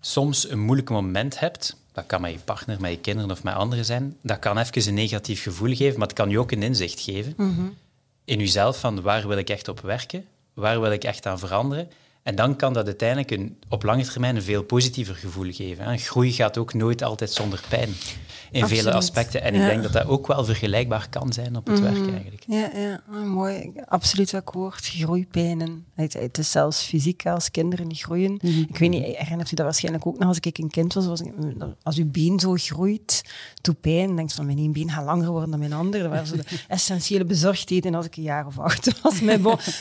soms 0.00 0.50
een 0.50 0.60
moeilijk 0.60 0.90
moment 0.90 1.38
hebt, 1.38 1.76
dat 1.92 2.06
kan 2.06 2.20
met 2.20 2.32
je 2.32 2.38
partner, 2.38 2.80
met 2.80 2.90
je 2.90 2.98
kinderen 2.98 3.30
of 3.30 3.42
met 3.42 3.54
anderen 3.54 3.84
zijn, 3.84 4.16
dat 4.22 4.38
kan 4.38 4.58
even 4.58 4.88
een 4.88 4.94
negatief 4.94 5.42
gevoel 5.42 5.74
geven, 5.74 5.98
maar 5.98 6.08
het 6.08 6.16
kan 6.16 6.30
je 6.30 6.38
ook 6.38 6.50
een 6.50 6.62
inzicht 6.62 7.00
geven 7.00 7.34
mhm. 7.36 7.66
in 8.24 8.38
jezelf 8.38 8.80
van 8.80 9.02
waar 9.02 9.28
wil 9.28 9.38
ik 9.38 9.50
echt 9.50 9.68
op 9.68 9.80
werken, 9.80 10.24
waar 10.54 10.80
wil 10.80 10.92
ik 10.92 11.04
echt 11.04 11.26
aan 11.26 11.38
veranderen. 11.38 11.90
En 12.22 12.34
dan 12.34 12.56
kan 12.56 12.72
dat 12.72 12.86
uiteindelijk 12.86 13.30
een, 13.30 13.58
op 13.68 13.82
lange 13.82 14.04
termijn 14.04 14.36
een 14.36 14.42
veel 14.42 14.62
positiever 14.62 15.14
gevoel 15.14 15.52
geven. 15.52 15.98
Groei 15.98 16.32
gaat 16.32 16.58
ook 16.58 16.74
nooit 16.74 17.02
altijd 17.02 17.32
zonder 17.32 17.60
pijn 17.68 17.94
in 18.50 18.66
vele 18.66 18.92
aspecten. 18.92 19.42
En 19.42 19.54
ik 19.54 19.60
denk 19.60 19.82
dat 19.82 19.92
dat 19.92 20.06
ook 20.06 20.26
wel 20.26 20.44
vergelijkbaar 20.44 21.08
kan 21.08 21.32
zijn 21.32 21.56
op 21.56 21.66
het 21.66 21.80
werk 21.80 21.98
mhm. 21.98 22.10
eigenlijk. 22.10 22.44
Ja, 22.46 22.70
ja. 22.74 23.02
Oh, 23.10 23.24
mooi. 23.24 23.72
Absoluut 23.84 24.34
akkoord. 24.34 24.86
Groeipijnen. 24.86 25.84
Het, 25.94 26.12
het, 26.12 26.38
is 26.38 26.50
zelfs 26.50 26.82
fysiek 26.82 27.26
als 27.26 27.50
kinderen 27.50 27.86
niet 27.86 28.00
groeien. 28.00 28.38
Mhm. 28.42 28.60
Ik 28.68 28.76
weet 28.78 28.90
niet, 28.90 29.04
herinnert 29.16 29.52
u 29.52 29.54
dat 29.54 29.64
waarschijnlijk 29.64 30.06
ook 30.06 30.18
nog 30.18 30.28
als 30.28 30.38
ik 30.40 30.58
een 30.58 30.70
kind 30.70 30.94
was? 30.94 31.06
was 31.06 31.22
als 31.82 31.96
uw 31.96 32.10
been 32.10 32.40
zo 32.40 32.54
groeit, 32.54 33.22
doet 33.60 33.80
pijn. 33.80 34.16
denkt 34.16 34.32
van, 34.32 34.46
mijn 34.46 34.58
één 34.58 34.72
been 34.72 34.90
gaat 34.90 35.04
langer 35.04 35.30
worden 35.30 35.50
dan 35.50 35.58
mijn 35.58 35.72
andere. 35.72 36.02
Dat 36.02 36.12
waren 36.12 36.26
zo 36.26 36.36
de 36.36 36.44
essentiële 36.68 37.24
bezorgdheden 37.24 37.94
als 37.94 38.06
ik 38.06 38.16
een 38.16 38.22
jaar 38.22 38.46
of 38.46 38.58
acht 38.58 39.00
was. 39.02 39.20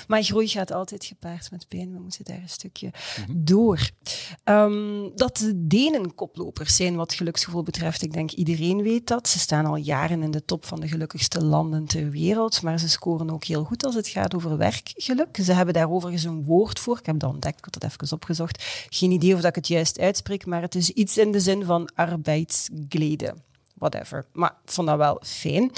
maar 0.07 0.23
groei 0.23 0.47
gaat 0.47 0.71
altijd 0.71 1.05
gepaard 1.05 1.51
met 1.51 1.67
pijn. 1.67 1.93
We 1.93 1.99
moeten 1.99 2.25
daar 2.25 2.41
een 2.41 2.49
stukje 2.49 2.91
mhm. 3.27 3.31
door. 3.35 3.89
Um, 4.43 5.11
dat 5.15 5.37
de 5.37 5.67
Denen 5.67 6.15
koplopers 6.15 6.75
zijn 6.75 6.95
wat 6.95 7.13
geluksgevoel 7.13 7.63
betreft. 7.63 8.01
Ik 8.01 8.13
denk 8.13 8.31
iedereen 8.31 8.58
Iedereen 8.59 8.83
weet 8.83 9.07
dat. 9.07 9.27
Ze 9.27 9.39
staan 9.39 9.65
al 9.65 9.75
jaren 9.75 10.23
in 10.23 10.31
de 10.31 10.45
top 10.45 10.65
van 10.65 10.79
de 10.79 10.87
gelukkigste 10.87 11.43
landen 11.43 11.85
ter 11.85 12.09
wereld, 12.09 12.61
maar 12.61 12.79
ze 12.79 12.89
scoren 12.89 13.29
ook 13.29 13.43
heel 13.43 13.63
goed 13.63 13.85
als 13.85 13.95
het 13.95 14.07
gaat 14.07 14.35
over 14.35 14.57
werkgeluk. 14.57 15.37
Ze 15.43 15.53
hebben 15.53 15.73
daar 15.73 15.89
overigens 15.89 16.23
een 16.23 16.43
woord 16.43 16.79
voor. 16.79 16.97
Ik 16.97 17.05
heb 17.05 17.19
dat 17.19 17.33
ontdekt, 17.33 17.57
ik 17.57 17.63
had 17.63 17.73
dat 17.73 17.83
even 17.83 18.15
opgezocht. 18.15 18.63
Geen 18.89 19.11
idee 19.11 19.33
of 19.33 19.39
dat 19.39 19.49
ik 19.49 19.55
het 19.55 19.67
juist 19.67 19.99
uitspreek, 19.99 20.45
maar 20.45 20.61
het 20.61 20.75
is 20.75 20.89
iets 20.89 21.17
in 21.17 21.31
de 21.31 21.39
zin 21.39 21.65
van 21.65 21.89
arbeidsglede 21.95 23.33
whatever. 23.79 24.25
Maar 24.33 24.55
ik 24.65 24.71
vond 24.71 24.87
dat 24.87 24.97
wel 24.97 25.21
fijn. 25.21 25.71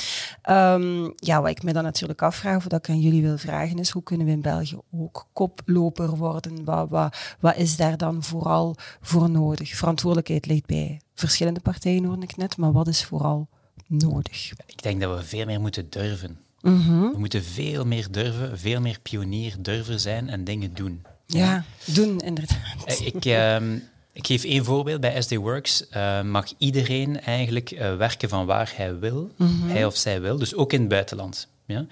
Um, 0.50 1.14
ja, 1.16 1.42
wat 1.42 1.50
ik 1.50 1.64
me 1.64 1.74
dan 1.74 1.84
natuurlijk 1.84 2.22
afvraag, 2.22 2.56
of 2.56 2.68
dat 2.68 2.80
ik 2.80 2.90
aan 2.90 3.00
jullie 3.00 3.22
wil 3.22 3.38
vragen, 3.38 3.80
is 3.80 3.90
hoe 3.90 4.04
kunnen 4.04 4.26
we 4.26 4.32
in 4.32 4.42
België 4.42 4.78
ook 4.92 5.28
koploper 5.34 6.16
worden? 6.18 6.64
Wat, 6.64 6.90
wat, 6.90 7.18
wat 7.40 7.56
is 7.56 7.76
daar 7.76 7.98
dan 7.98 8.24
vooral 8.24 8.76
voor 9.02 9.30
nodig? 9.30 9.76
Verantwoordelijkheid 9.76 10.46
ligt 10.46 10.66
bij 10.66 11.02
verschillende 11.16 11.60
partijen, 11.60 12.04
hoorde 12.04 12.24
ik 12.24 12.38
net, 12.38 12.58
maar 12.58 12.72
wat 12.72 12.88
is 12.88 13.04
vooral 13.06 13.48
nodig? 13.88 14.52
Ik 14.66 14.82
denk 14.84 15.02
dat 15.02 15.18
we 15.18 15.24
veel 15.26 15.46
meer 15.46 15.62
moeten 15.62 15.90
durven. 15.90 16.40
Mhm. 16.62 17.12
We 17.12 17.18
moeten 17.18 17.44
veel 17.44 17.86
meer 17.86 18.08
durven, 18.12 18.60
veel 18.60 18.82
meer 18.82 19.00
pionier 19.02 19.56
durven 19.60 20.00
zijn 20.00 20.30
en 20.30 20.44
dingen 20.44 20.74
doen. 20.74 21.06
Ja, 21.26 21.64
doen 21.86 22.20
inderdaad. 22.20 22.86
Eh, 22.86 23.06
ik, 23.06 23.26
ehm, 23.26 23.78
ik 24.14 24.28
geef 24.28 24.44
één 24.44 24.66
voorbeeld. 24.66 25.02
Bij 25.02 25.22
SD 25.22 25.36
Works 25.36 25.86
uh, 25.94 26.22
mag 26.22 26.54
iedereen 26.58 27.22
eigenlijk 27.22 27.72
uh, 27.72 27.96
werken 27.96 28.30
van 28.30 28.46
waar 28.46 28.74
hij 28.76 29.00
wil, 29.00 29.32
mhm. 29.36 29.68
hij 29.68 29.86
of 29.86 29.96
zij 29.98 30.22
wil, 30.22 30.38
dus 30.38 30.56
ook 30.56 30.74
in 30.74 30.80
het 30.80 30.90
buitenland. 30.90 31.48
Ja? 31.66 31.86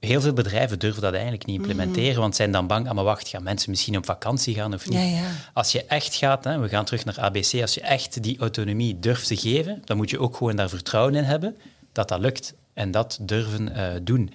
Heel 0.00 0.20
veel 0.20 0.32
bedrijven 0.32 0.78
durven 0.78 1.02
dat 1.02 1.12
eigenlijk 1.12 1.46
niet 1.46 1.58
implementeren, 1.58 2.14
mm 2.14 2.20
want 2.20 2.36
zijn 2.36 2.52
dan 2.52 2.66
bang, 2.66 2.88
ah, 2.88 2.94
maar 2.94 3.04
wacht, 3.04 3.28
gaan 3.28 3.42
mensen 3.42 3.70
misschien 3.70 3.96
op 3.96 4.04
vakantie 4.04 4.54
gaan 4.54 4.74
of 4.74 4.88
niet? 4.88 4.98
Ja, 4.98 5.04
ja. 5.04 5.30
Als 5.52 5.72
je 5.72 5.84
echt 5.84 6.14
gaat, 6.14 6.44
hè, 6.44 6.58
we 6.58 6.68
gaan 6.68 6.84
terug 6.84 7.04
naar 7.04 7.20
ABC, 7.20 7.60
als 7.60 7.74
je 7.74 7.80
echt 7.80 8.22
die 8.22 8.38
autonomie 8.38 8.98
durft 8.98 9.26
te 9.26 9.36
geven, 9.36 9.82
dan 9.84 9.96
moet 9.96 10.10
je 10.10 10.18
ook 10.18 10.36
gewoon 10.36 10.56
daar 10.56 10.68
vertrouwen 10.68 11.14
in 11.14 11.24
hebben 11.24 11.56
dat 11.92 12.08
dat 12.08 12.20
lukt 12.20 12.54
en 12.74 12.90
dat 12.90 13.18
durven 13.20 13.68
uh, 13.76 13.86
doen. 14.02 14.32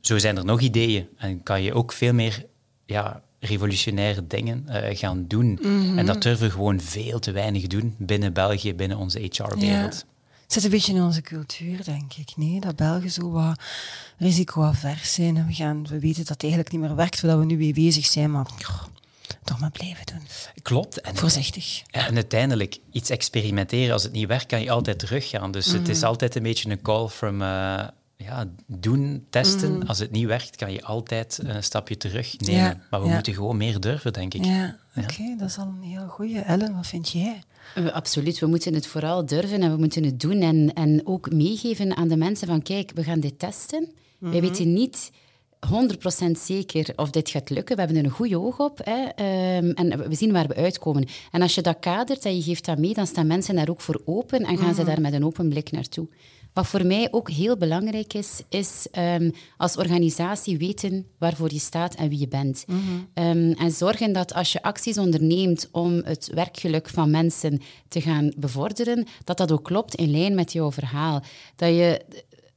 Zo 0.00 0.18
zijn 0.18 0.36
er 0.36 0.44
nog 0.44 0.60
ideeën 0.60 1.08
en 1.16 1.42
kan 1.42 1.62
je 1.62 1.74
ook 1.74 1.92
veel 1.92 2.12
meer 2.12 2.44
ja, 2.86 3.22
revolutionaire 3.40 4.26
dingen 4.26 4.66
uh, 4.68 4.76
gaan 4.96 5.24
doen. 5.28 5.58
Mhm. 5.62 5.98
En 5.98 6.06
dat 6.06 6.22
durven 6.22 6.46
we 6.46 6.52
gewoon 6.52 6.80
veel 6.80 7.18
te 7.18 7.32
weinig 7.32 7.66
doen 7.66 7.94
binnen 7.98 8.32
België, 8.32 8.74
binnen 8.74 8.96
onze 8.96 9.18
HR-wereld. 9.18 10.04
Het 10.42 10.52
zit 10.52 10.64
een 10.64 10.70
beetje 10.70 10.94
in 10.94 11.02
onze 11.02 11.20
cultuur, 11.20 11.84
denk 11.84 12.14
ik. 12.14 12.36
Nee, 12.36 12.60
dat 12.60 12.76
Belgen 12.76 13.10
zo 13.10 13.30
wat 13.30 13.60
risicoavers 14.18 15.14
zijn. 15.14 15.36
En 15.36 15.46
we, 15.46 15.52
gaan, 15.54 15.86
we 15.88 15.98
weten 15.98 16.18
dat 16.18 16.28
het 16.28 16.42
eigenlijk 16.42 16.72
niet 16.72 16.80
meer 16.80 16.94
werkt, 16.94 17.20
waar 17.20 17.38
we 17.38 17.44
nu 17.44 17.56
mee 17.56 17.72
bezig 17.72 18.06
zijn, 18.06 18.30
maar 18.30 18.46
toch 19.44 19.60
maar 19.60 19.70
blijven 19.70 20.06
doen. 20.06 20.22
Klopt. 20.62 21.00
En, 21.00 21.16
Voorzichtig. 21.16 21.82
En 21.90 22.14
uiteindelijk, 22.14 22.78
iets 22.92 23.10
experimenteren, 23.10 23.92
als 23.92 24.02
het 24.02 24.12
niet 24.12 24.26
werkt, 24.26 24.46
kan 24.46 24.62
je 24.62 24.70
altijd 24.70 24.98
teruggaan. 24.98 25.50
Dus 25.50 25.66
het 25.66 25.88
is 25.88 26.02
altijd 26.02 26.34
een 26.34 26.42
beetje 26.42 26.70
een 26.70 26.82
call 26.82 27.08
from... 27.08 27.42
Uh, 27.42 27.86
ja, 28.24 28.44
doen, 28.66 29.26
testen. 29.30 29.86
Als 29.86 29.98
het 29.98 30.10
niet 30.10 30.26
werkt, 30.26 30.56
kan 30.56 30.72
je 30.72 30.82
altijd 30.82 31.38
een 31.42 31.62
stapje 31.62 31.96
terug 31.96 32.38
nemen. 32.40 32.60
Ja, 32.62 32.80
maar 32.90 33.00
we 33.00 33.06
ja. 33.08 33.14
moeten 33.14 33.34
gewoon 33.34 33.56
meer 33.56 33.80
durven, 33.80 34.12
denk 34.12 34.34
ik. 34.34 34.44
Ja, 34.44 34.76
oké, 34.96 35.36
dat 35.38 35.48
is 35.48 35.58
al 35.58 35.66
een 35.66 35.82
heel 35.88 36.06
goeie. 36.08 36.38
Ellen, 36.38 36.74
wat 36.74 36.86
vind 36.86 37.08
jij? 37.10 37.42
We- 37.74 37.92
Absoluut, 37.92 38.38
we 38.38 38.46
moeten 38.46 38.74
het 38.74 38.86
vooral 38.86 39.26
durven 39.26 39.62
en 39.62 39.70
we 39.70 39.76
moeten 39.78 40.04
het 40.04 40.20
doen. 40.20 40.40
En, 40.40 40.72
en 40.74 41.00
ook 41.06 41.32
meegeven 41.32 41.96
aan 41.96 42.08
de 42.08 42.16
mensen 42.16 42.46
van, 42.48 42.62
kijk, 42.62 42.90
we 42.94 43.02
gaan 43.04 43.20
dit 43.20 43.38
testen. 43.38 43.92
Wij 44.18 44.40
weten 44.40 44.72
niet 44.72 45.10
100% 45.66 46.30
zeker 46.38 46.92
of 46.96 47.10
dit 47.10 47.30
gaat 47.30 47.50
lukken. 47.50 47.74
We 47.76 47.82
hebben 47.82 47.98
er 48.00 48.04
een 48.04 48.16
goede 48.16 48.38
oog 48.40 48.58
op 48.58 48.80
hè, 48.84 49.04
ehm, 49.04 49.70
en 49.70 50.08
we 50.08 50.14
zien 50.14 50.32
waar 50.32 50.46
we 50.48 50.54
uitkomen. 50.54 51.06
En 51.30 51.42
als 51.42 51.54
je 51.54 51.62
dat 51.62 51.78
kadert 51.80 52.24
en 52.24 52.36
je 52.36 52.42
geeft 52.42 52.64
dat 52.64 52.78
mee, 52.78 52.94
dan 52.94 53.06
staan 53.06 53.26
mensen 53.26 53.54
daar 53.54 53.68
ook 53.68 53.80
voor 53.80 54.02
open 54.04 54.40
en 54.44 54.58
gaan 54.58 54.74
ze 54.74 54.84
daar 54.84 55.00
met 55.00 55.12
een 55.12 55.24
open 55.24 55.48
blik 55.48 55.70
naartoe. 55.70 56.08
Wat 56.58 56.66
voor 56.66 56.86
mij 56.86 57.08
ook 57.10 57.30
heel 57.30 57.56
belangrijk 57.56 58.14
is, 58.14 58.42
is 58.48 58.86
ehm, 58.90 59.30
als 59.56 59.76
organisatie 59.76 60.58
weten 60.58 61.06
waarvoor 61.18 61.52
je 61.52 61.58
staat 61.58 61.94
en 61.94 62.08
wie 62.08 62.18
je 62.18 62.28
bent. 62.28 62.64
Ehm, 63.14 63.52
en 63.52 63.70
zorgen 63.70 64.12
dat 64.12 64.34
als 64.34 64.52
je 64.52 64.62
acties 64.62 64.98
onderneemt 64.98 65.68
om 65.72 66.00
het 66.04 66.30
werkgeluk 66.34 66.88
van 66.88 67.10
mensen 67.10 67.60
te 67.88 68.00
gaan 68.00 68.32
bevorderen, 68.36 69.06
dat 69.24 69.36
dat 69.36 69.52
ook 69.52 69.64
klopt 69.64 69.94
in 69.94 70.10
lijn 70.10 70.34
met 70.34 70.52
jouw 70.52 70.72
verhaal. 70.72 71.22
Dat 71.56 71.68
je 71.68 72.00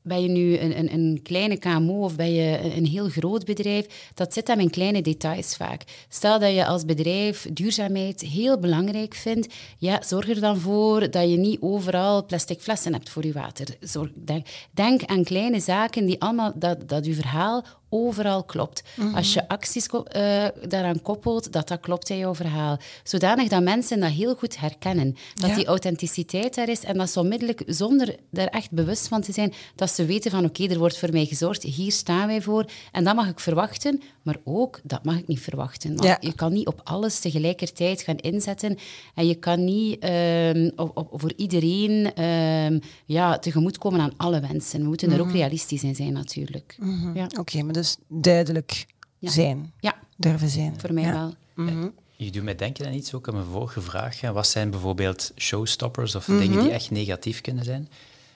ben 0.02 0.22
je 0.22 0.28
nu 0.28 0.58
een, 0.58 0.78
een, 0.78 0.94
een 0.94 1.20
kleine 1.24 1.58
KMO 1.58 2.04
of 2.04 2.16
ben 2.16 2.34
je 2.34 2.74
een, 2.76 2.86
heel 2.86 3.10
groot 3.10 3.46
bedrijf? 3.46 4.12
Dat 4.14 4.34
zit 4.34 4.48
hem 4.48 4.60
in 4.60 4.70
kleine 4.70 5.02
details 5.02 5.56
vaak. 5.56 5.84
Stel 6.10 6.40
dat 6.40 6.54
je 6.54 6.66
als 6.66 6.86
bedrijf 6.86 7.48
duurzaamheid 7.54 8.22
heel 8.22 8.60
belangrijk 8.60 9.14
vindt, 9.14 9.54
ja, 9.78 10.02
zorg 10.02 10.30
er 10.30 10.40
dan 10.40 10.58
voor 10.58 11.12
dat 11.12 11.30
je 11.30 11.38
niet 11.38 11.62
overal 11.62 12.26
plastic 12.26 12.60
flessen 12.62 12.94
hebt 12.94 13.10
voor 13.10 13.26
je 13.26 13.34
water. 13.34 13.68
Zorg, 13.80 14.10
denk, 14.14 14.48
denk 14.72 15.04
aan 15.06 15.24
kleine 15.24 15.60
zaken 15.60 16.06
die 16.06 16.22
allemaal, 16.22 16.52
dat, 16.56 16.90
dat 16.90 17.06
je 17.06 17.14
verhaal 17.14 17.66
overal 17.94 18.44
klopt. 18.44 18.84
Als 19.16 19.34
je 19.34 19.48
acties 19.48 19.88
eh, 19.88 20.46
daaraan 20.68 21.02
koppelt, 21.02 21.52
dat 21.52 21.68
dat 21.68 21.80
klopt 21.80 22.10
in 22.10 22.18
jouw 22.18 22.36
verhaal. 22.36 22.78
Zodanig 23.04 23.48
dat 23.50 23.64
mensen 23.64 24.00
dat 24.00 24.10
heel 24.10 24.36
goed 24.36 24.60
herkennen. 24.60 25.16
Dat 25.36 25.50
Ja. 25.50 25.56
die 25.56 25.66
authenticiteit 25.66 26.56
daar 26.56 26.70
is 26.70 26.84
en 26.84 26.98
dat 26.98 27.10
ze 27.10 27.20
onmiddellijk, 27.20 27.64
zonder 27.66 28.16
daar 28.30 28.48
echt 28.48 28.72
bewust 28.72 29.08
van 29.08 29.22
te 29.22 29.32
zijn, 29.32 29.54
dat 29.76 29.92
ze 29.92 30.06
weten 30.06 30.32
van 30.32 30.46
oké, 30.46 30.68
er 30.68 30.78
wordt 30.78 30.98
voor 30.98 31.12
mij 31.12 31.26
gezorgd, 31.26 31.64
hier 31.64 31.92
staan 31.92 32.28
wij 32.28 32.42
voor. 32.42 32.66
En 32.92 33.04
dat 33.04 33.16
mag 33.16 33.30
ik 33.30 33.40
verwachten, 33.40 34.02
maar 34.22 34.38
ook, 34.44 34.80
dat 34.84 35.04
mag 35.04 35.18
ik 35.18 35.28
niet 35.28 35.40
verwachten. 35.40 35.90
Want 35.96 36.04
Ja. 36.04 36.18
Je 36.20 36.34
kan 36.34 36.54
niet 36.54 36.68
op 36.68 36.82
alles 36.84 37.20
tegelijkertijd 37.20 38.02
gaan 38.02 38.18
inzetten 38.18 38.78
en 39.16 39.28
je 39.28 39.36
kan 39.36 39.64
niet 39.64 40.00
ehm, 40.00 40.70
op, 40.76 40.98
op, 40.98 41.08
voor 41.22 41.34
iedereen 41.36 42.14
ehm, 42.14 42.80
ja, 43.06 43.40
tegemoetkomen 43.40 44.00
aan 44.00 44.14
alle 44.18 44.40
wensen. 44.40 44.80
We 44.82 44.88
moeten 44.88 45.12
er 45.12 45.22
ook 45.22 45.32
realistisch 45.32 45.84
in 45.84 45.96
zijn 45.96 46.14
natuurlijk. 46.14 46.78
Ja. 47.14 47.28
Oké, 47.40 47.64
maar 47.64 47.74
dus 47.82 47.98
duidelijk 48.08 48.86
Ja. 49.18 49.32
zijn, 49.32 49.74
ja, 49.80 49.96
durven 50.18 50.50
zijn. 50.50 50.80
voor 50.80 50.94
mij 50.94 51.04
Ja. 51.04 51.34
wel. 51.56 51.92
Je 52.16 52.32
doet 52.32 52.44
mij 52.44 52.56
denken 52.56 52.86
aan 52.86 52.94
iets, 52.94 53.14
ook 53.14 53.28
aan 53.28 53.34
mijn 53.34 53.46
vorige 53.46 53.82
vraag. 53.82 54.22
hè. 54.22 54.32
Wat 54.32 54.48
zijn 54.48 54.70
bijvoorbeeld 54.70 55.32
showstoppers 55.38 56.16
of 56.16 56.28
Mhm. 56.28 56.38
dingen 56.40 56.64
die 56.64 56.72
echt 56.72 56.92
negatief 56.92 57.42
kunnen 57.42 57.64
zijn? 57.64 57.90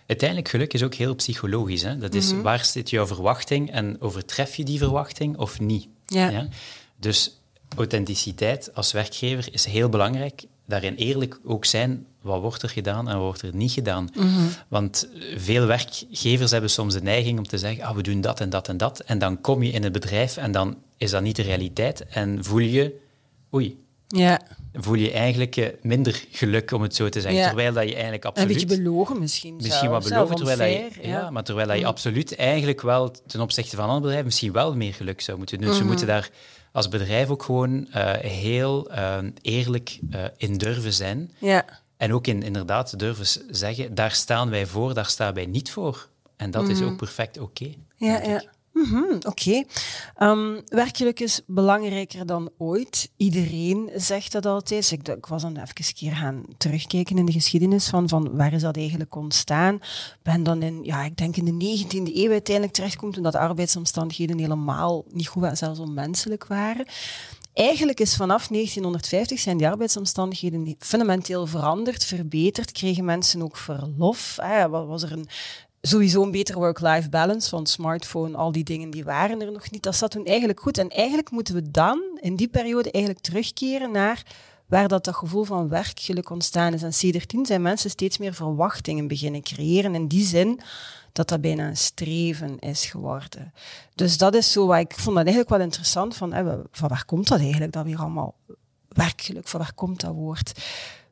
Uiteindelijk, 0.05 0.49
geluk 0.49 0.73
is 0.73 0.83
ook 0.83 0.93
heel 0.93 1.15
psychologisch. 1.15 1.81
Hè? 1.81 1.97
Dat 1.97 2.09
Mhm. 2.09 2.17
is 2.17 2.31
waar 2.41 2.65
zit 2.65 2.89
jouw 2.89 3.07
verwachting 3.07 3.71
en 3.71 4.01
overtref 4.01 4.55
je 4.55 4.63
die 4.63 4.77
verwachting 4.77 5.37
of 5.37 5.59
niet? 5.59 5.87
Ja. 6.05 6.47
Dus 6.99 7.39
authenticiteit 7.77 8.75
als 8.75 8.91
werkgever 8.91 9.53
is 9.53 9.65
heel 9.65 9.89
belangrijk. 9.89 10.43
Daarin 10.67 10.95
eerlijk 10.95 11.39
ook 11.43 11.65
zijn, 11.65 12.05
wat 12.21 12.41
wordt 12.41 12.61
er 12.61 12.69
gedaan 12.69 13.07
en 13.07 13.13
wat 13.13 13.23
wordt 13.23 13.41
er 13.41 13.55
niet 13.55 13.71
gedaan. 13.71 14.09
Mhm. 14.15 14.27
Want 14.67 15.09
veel 15.35 15.65
werkgevers 15.65 16.51
hebben 16.51 16.69
soms 16.69 16.93
de 16.93 17.01
neiging 17.01 17.37
om 17.37 17.47
te 17.47 17.57
zeggen, 17.57 17.83
ah, 17.83 17.95
we 17.95 18.01
doen 18.01 18.21
dat 18.21 18.39
en 18.39 18.49
dat 18.49 18.67
en 18.67 18.77
dat. 18.77 18.99
En 18.99 19.19
dan 19.19 19.41
kom 19.41 19.63
je 19.63 19.71
in 19.71 19.83
het 19.83 19.91
bedrijf 19.91 20.37
en 20.37 20.51
dan 20.51 20.77
is 20.97 21.11
dat 21.11 21.21
niet 21.21 21.35
de 21.35 21.41
realiteit. 21.41 22.05
En 22.05 22.43
voel 22.43 22.59
je, 22.59 22.93
oei, 23.53 23.83
Ja, 24.07 24.41
voel 24.73 24.93
je 24.95 25.11
eigenlijk 25.11 25.57
eh, 25.57 25.67
minder 25.81 26.23
geluk, 26.31 26.71
om 26.71 26.81
het 26.81 26.95
zo 26.95 27.09
te 27.09 27.21
zeggen. 27.21 27.39
Ja. 27.39 27.47
Terwijl 27.47 27.73
dat 27.73 27.83
je 27.83 27.93
eigenlijk 27.93 28.23
een 28.23 28.29
absoluut... 28.29 28.53
beetje 28.53 28.77
belogen 28.77 29.19
misschien. 29.19 29.55
Misschien 29.55 29.89
wat 29.89 30.03
hè, 30.09 30.09
terwijl 30.35 30.57
dat 30.57 30.67
je, 30.67 30.89
ja. 31.01 31.07
ja. 31.09 31.29
maar 31.29 31.43
terwijl 31.43 31.67
dat 31.67 31.77
je 31.77 31.85
absoluut 31.85 32.35
eigenlijk 32.35 32.81
wel 32.81 33.11
ten 33.27 33.41
opzichte 33.41 33.75
van 33.75 33.83
andere 33.83 33.99
bedrijven 34.01 34.25
misschien 34.25 34.51
wel 34.51 34.75
meer 34.75 34.93
geluk 34.93 35.21
zou 35.21 35.37
moeten 35.37 35.57
doen. 35.57 35.67
Dus 35.67 35.75
Mhm. 35.75 35.85
we 35.85 35.89
moeten 35.89 36.07
daar 36.07 36.29
als 36.75 36.89
bedrijf 36.89 37.29
ook 37.29 37.43
gewoon 37.43 37.87
eh, 37.91 38.13
heel 38.13 38.89
eh, 38.91 39.17
eerlijk 39.41 39.99
eh, 40.11 40.23
in 40.37 40.57
durven 40.57 40.93
zijn. 40.93 41.31
Ja. 41.37 41.65
En 41.97 42.13
ook 42.13 42.27
in, 42.27 42.43
inderdaad 42.43 42.99
durven 42.99 43.25
zeggen, 43.49 43.95
daar 43.95 44.11
staan 44.11 44.49
wij 44.49 44.65
voor, 44.65 44.93
daar 44.93 45.05
staan 45.05 45.33
wij 45.33 45.45
niet 45.45 45.71
voor. 45.71 46.07
En 46.35 46.51
dat 46.51 46.69
is 46.69 46.81
ook 46.81 46.97
perfect 46.97 47.39
oké. 47.39 47.65
Mhm. 47.65 48.11
Ja, 48.11 48.23
ja. 48.23 48.43
Mhm, 48.75 49.15
Oké. 49.27 49.63
Ehm, 50.15 50.61
werkgeluk 50.65 51.19
is 51.19 51.41
belangrijker 51.47 52.25
dan 52.25 52.49
ooit. 52.57 53.11
Iedereen 53.17 53.89
zegt 53.95 54.31
dat 54.31 54.45
altijd. 54.45 54.91
Ik, 54.91 55.25
was 55.25 55.41
dan 55.41 55.55
even 55.57 55.93
keer 55.95 56.11
gaan 56.11 56.43
terugkijken 56.57 57.17
in 57.17 57.25
de 57.25 57.31
geschiedenis 57.31 57.87
van, 57.87 58.09
van 58.09 58.35
waar 58.35 58.53
is 58.53 58.61
dat 58.61 58.77
eigenlijk 58.77 59.15
ontstaan. 59.15 59.79
Ben 60.23 60.43
dan 60.43 60.61
in, 60.61 60.83
ja, 60.83 61.03
ik 61.03 61.17
denk 61.17 61.35
in 61.37 61.45
de 61.45 61.85
19e 61.85 62.15
eeuw 62.15 62.31
uiteindelijk 62.31 62.75
terechtkomt, 62.75 63.13
toen 63.13 63.23
dat 63.23 63.31
de 63.31 63.39
arbeidsomstandigheden 63.39 64.37
helemaal 64.37 65.05
niet 65.11 65.27
goed 65.27 65.41
waren, 65.41 65.57
zelfs 65.57 65.79
onmenselijk 65.79 66.47
waren. 66.47 66.85
Eigenlijk 67.53 67.99
is 67.99 68.15
vanaf 68.15 68.47
1950 68.47 69.39
zijn 69.39 69.57
die 69.57 69.67
arbeidsomstandigheden 69.67 70.75
fundamenteel 70.79 71.45
veranderd, 71.47 72.05
verbeterd. 72.05 72.71
Kregen 72.71 73.05
mensen 73.05 73.41
ook 73.41 73.57
verlof. 73.57 74.37
Hè? 74.41 74.69
Wa- 74.69 74.85
Was 74.85 75.03
er 75.03 75.11
een, 75.11 75.27
sowieso 75.87 76.23
een 76.23 76.31
betere 76.31 76.59
work-life 76.59 77.09
balance, 77.09 77.51
want 77.51 77.69
smartphone, 77.69 78.37
al 78.37 78.51
die 78.51 78.63
dingen, 78.63 78.89
die 78.89 79.03
waren 79.03 79.41
er 79.41 79.51
nog 79.51 79.71
niet. 79.71 79.83
Dat 79.83 79.95
zat 79.95 80.11
toen 80.11 80.25
eigenlijk 80.25 80.59
goed. 80.59 80.77
En 80.77 80.89
eigenlijk 80.89 81.31
moeten 81.31 81.53
we 81.53 81.71
dan, 81.71 82.01
in 82.19 82.35
die 82.35 82.47
periode, 82.47 82.91
eigenlijk 82.91 83.23
terugkeren 83.23 83.91
naar 83.91 84.23
waar 84.65 84.87
dat, 84.87 85.03
dat 85.03 85.15
gevoel 85.15 85.43
van 85.43 85.69
werkgeluk 85.69 86.29
ontstaan 86.29 86.73
is. 86.73 86.83
En 86.83 86.93
sindsdien 86.93 87.45
zijn 87.45 87.61
mensen 87.61 87.89
steeds 87.89 88.17
meer 88.17 88.33
verwachtingen 88.33 89.07
beginnen 89.07 89.41
creëren. 89.41 89.95
In 89.95 90.07
die 90.07 90.25
zin 90.25 90.59
dat 91.11 91.27
dat 91.27 91.41
bijna 91.41 91.67
een 91.67 91.77
streven 91.77 92.59
is 92.59 92.85
geworden. 92.85 93.53
Dus 93.95 94.17
dat 94.17 94.35
is 94.35 94.51
zo 94.51 94.65
wat 94.65 94.79
ik 94.79 94.93
vond 94.93 95.15
dat 95.15 95.25
eigenlijk 95.25 95.49
wel 95.49 95.59
interessant. 95.61 96.15
Van, 96.15 96.33
van 96.71 96.89
waar 96.89 97.05
komt 97.05 97.27
dat 97.27 97.39
eigenlijk, 97.39 97.71
dat 97.71 97.85
weer 97.85 97.99
allemaal 97.99 98.35
werkgeluk, 98.87 99.47
van 99.47 99.59
waar 99.59 99.73
komt 99.73 100.01
dat 100.01 100.13
woord? 100.13 100.63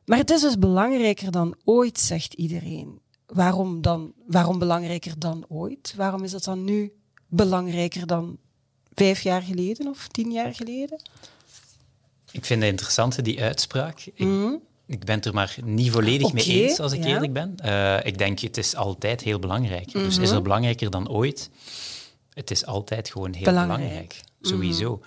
Maar 0.04 0.18
het 0.18 0.30
is 0.30 0.40
dus 0.40 0.58
belangrijker 0.58 1.30
dan 1.30 1.54
ooit, 1.64 2.00
zegt 2.00 2.34
iedereen. 2.34 3.02
Waarom, 3.34 3.82
dan, 3.82 4.12
waarom 4.26 4.58
belangrijker 4.58 5.18
dan 5.18 5.44
ooit? 5.48 5.94
Waarom 5.96 6.24
is 6.24 6.30
dat 6.30 6.44
dan 6.44 6.64
nu 6.64 6.92
belangrijker 7.28 8.06
dan 8.06 8.38
vijf 8.94 9.20
jaar 9.20 9.42
geleden 9.42 9.88
of 9.88 10.08
tien 10.08 10.30
jaar 10.32 10.54
geleden? 10.54 11.02
Ik 12.30 12.44
vind 12.44 12.60
het 12.62 12.70
interessant, 12.70 13.24
die 13.24 13.42
uitspraak. 13.42 14.00
Ik, 14.14 14.28
ik 14.86 15.04
ben 15.04 15.14
het 15.16 15.24
er 15.24 15.34
maar 15.34 15.56
niet 15.64 15.90
volledig 15.90 16.32
mee 16.32 16.44
Mhm. 16.46 16.56
Eens, 16.58 16.80
als 16.80 16.92
ik 16.92 17.02
ja. 17.04 17.08
eerlijk 17.08 17.32
ben. 17.32 17.56
Eh, 17.56 18.06
ik 18.06 18.18
denk, 18.18 18.38
het 18.38 18.56
is 18.56 18.76
altijd 18.76 19.20
heel 19.20 19.38
belangrijk. 19.38 19.92
Dus 19.92 20.14
Mhm. 20.14 20.22
is 20.22 20.30
er 20.30 20.42
belangrijker 20.42 20.90
dan 20.90 21.08
ooit? 21.08 21.50
Het 22.34 22.50
is 22.50 22.66
altijd 22.66 23.10
gewoon 23.10 23.32
heel 23.32 23.44
Belangrijk. 23.44 23.78
belangrijk. 23.80 24.20
Sowieso. 24.40 25.00